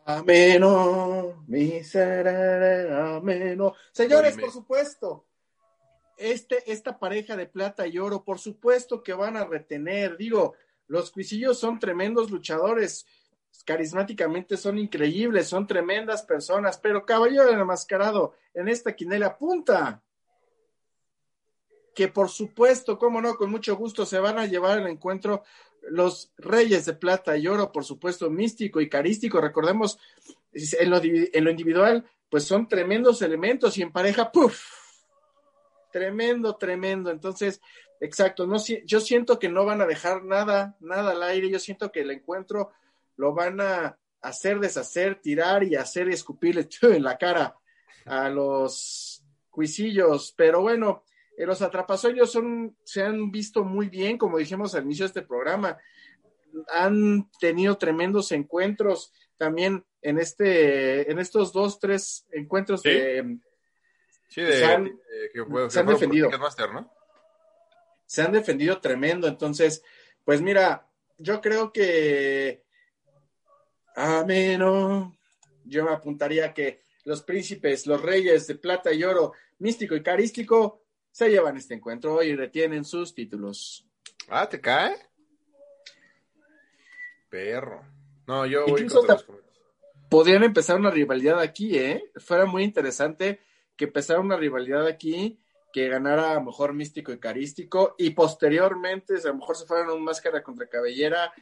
[0.05, 3.75] Ameno, miserere, ameno.
[3.91, 5.25] Señores, por supuesto,
[6.15, 10.15] este, esta pareja de plata y oro, por supuesto que van a retener.
[10.15, 10.55] Digo,
[10.87, 13.05] los cuisillos son tremendos luchadores,
[13.65, 20.01] carismáticamente son increíbles, son tremendas personas, pero Caballero Enmascarado en esta quinela punta,
[21.93, 25.43] que por supuesto, cómo no, con mucho gusto se van a llevar el encuentro
[25.89, 29.39] los Reyes de Plata y Oro, por supuesto, místico y carístico.
[29.39, 29.97] Recordemos,
[30.51, 34.61] en lo, en lo individual, pues son tremendos elementos y en pareja, ¡puf!
[35.91, 37.09] Tremendo, tremendo.
[37.09, 37.61] Entonces,
[37.99, 41.91] Exacto, no, yo siento que no van a dejar nada, nada al aire, yo siento
[41.91, 42.71] que el encuentro
[43.17, 47.55] lo van a hacer deshacer, tirar y hacer escupirle en la cara
[48.05, 51.03] a los cuisillos, pero bueno,
[51.37, 55.21] eh, los atrapasueños son, se han visto muy bien, como dijimos al inicio de este
[55.23, 55.77] programa,
[56.73, 63.37] han tenido tremendos encuentros también en este, en estos dos, tres encuentros de,
[64.29, 66.29] sí, de, se han, que se han defendido.
[66.39, 66.97] Master, ¿no?
[68.07, 69.27] se han defendido tremendo.
[69.27, 69.83] Entonces,
[70.23, 70.87] pues mira,
[71.17, 72.63] yo creo que
[73.97, 75.17] ameno,
[75.65, 80.83] yo me apuntaría que los príncipes, los reyes de plata y oro, místico y carístico,
[81.11, 83.87] se llevan este encuentro y retienen sus títulos.
[84.29, 84.95] Ah, ¿te cae?
[87.29, 87.81] Perro.
[88.27, 89.05] No, yo voy Incluso
[90.09, 92.11] podrían empezar una rivalidad aquí, ¿eh?
[92.17, 93.41] Fuera muy interesante
[93.75, 95.39] que empezara una rivalidad aquí
[95.73, 99.89] que ganara a lo mejor místico y carístico y posteriormente a lo mejor se fueran
[99.89, 101.33] a un máscara contra cabellera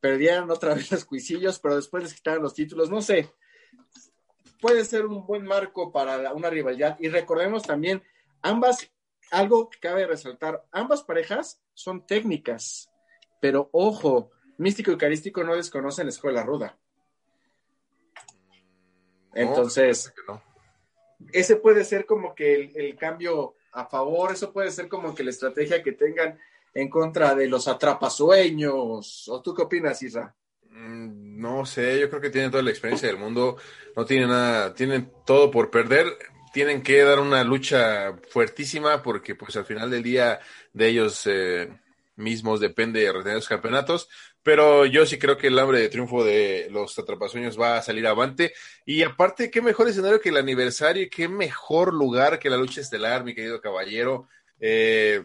[0.00, 3.30] perdieran otra vez los cuisillos pero después les quitaran los títulos no sé.
[4.60, 6.96] Puede ser un buen marco para una rivalidad.
[6.98, 8.02] Y recordemos también
[8.42, 8.90] ambas
[9.30, 12.90] algo que cabe resaltar ambas parejas son técnicas
[13.40, 16.76] pero ojo místico y carístico no desconocen la escuela ruda.
[19.34, 20.12] Entonces
[21.32, 25.22] ese puede ser como que el, el, cambio a favor, eso puede ser como que
[25.22, 26.38] la estrategia que tengan
[26.80, 29.28] en contra de los atrapasueños.
[29.28, 30.34] ¿O tú qué opinas, Isra?
[30.70, 33.56] Mm, no sé, yo creo que tienen toda la experiencia del mundo,
[33.96, 36.06] no tienen nada, tienen todo por perder,
[36.52, 40.38] tienen que dar una lucha fuertísima porque pues al final del día
[40.72, 41.68] de ellos eh,
[42.14, 44.08] mismos depende de retener los campeonatos,
[44.44, 48.06] pero yo sí creo que el hambre de triunfo de los atrapasueños va a salir
[48.06, 48.54] avante.
[48.86, 52.80] Y aparte, qué mejor escenario que el aniversario y qué mejor lugar que la lucha
[52.80, 54.28] estelar, mi querido caballero.
[54.60, 55.24] Eh,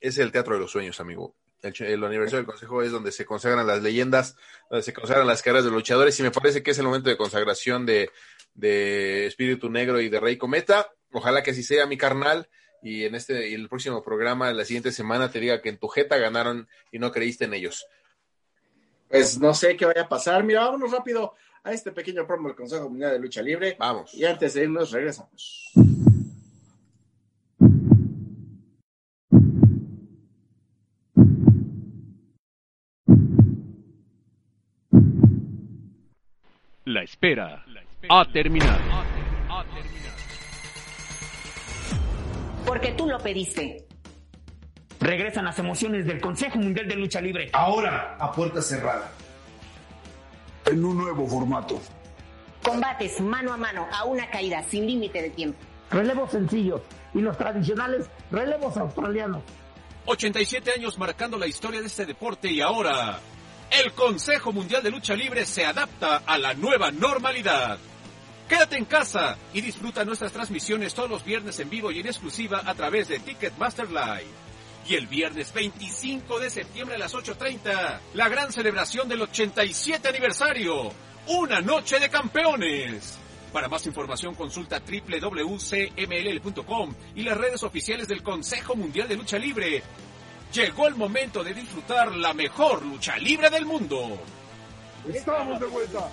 [0.00, 1.34] es el Teatro de los Sueños, amigo.
[1.62, 4.36] El, el, aniversario del Consejo es donde se consagran las leyendas,
[4.70, 7.10] donde se consagran las caras de los luchadores y me parece que es el momento
[7.10, 8.10] de consagración de,
[8.54, 10.90] de Espíritu Negro y de Rey Cometa.
[11.12, 12.48] Ojalá que así sea, mi carnal
[12.82, 15.88] y en este y el próximo programa la siguiente semana te diga que en tu
[15.88, 17.86] jeta ganaron y no creíste en ellos
[19.10, 20.44] pues no sé qué vaya a pasar.
[20.44, 21.34] Mira, vámonos rápido
[21.64, 23.76] a este pequeño promo del Consejo Mundial de Lucha Libre.
[23.78, 24.14] Vamos.
[24.14, 25.72] Y antes de irnos, regresamos.
[37.00, 37.64] La espera
[38.10, 38.78] ha terminado.
[42.66, 43.86] Porque tú lo pediste.
[45.00, 47.48] Regresan las emociones del Consejo Mundial de Lucha Libre.
[47.54, 49.10] Ahora a puerta cerrada.
[50.66, 51.80] En un nuevo formato.
[52.62, 55.58] Combates mano a mano a una caída sin límite de tiempo.
[55.90, 56.82] Relevos sencillos
[57.14, 59.42] y los tradicionales relevos australianos.
[60.04, 63.20] 87 años marcando la historia de este deporte y ahora
[63.70, 67.78] el Consejo Mundial de Lucha Libre se adapta a la nueva normalidad.
[68.48, 72.62] Quédate en casa y disfruta nuestras transmisiones todos los viernes en vivo y en exclusiva
[72.66, 74.26] a través de Ticketmaster Live.
[74.88, 80.92] Y el viernes 25 de septiembre a las 8.30, la gran celebración del 87 aniversario.
[81.28, 83.18] Una noche de campeones.
[83.52, 85.74] Para más información consulta www.cmll.com
[87.14, 89.82] y las redes oficiales del Consejo Mundial de Lucha Libre.
[90.52, 94.18] Llegó el momento de disfrutar la mejor lucha libre del mundo.
[95.08, 96.08] Estamos de vuelta.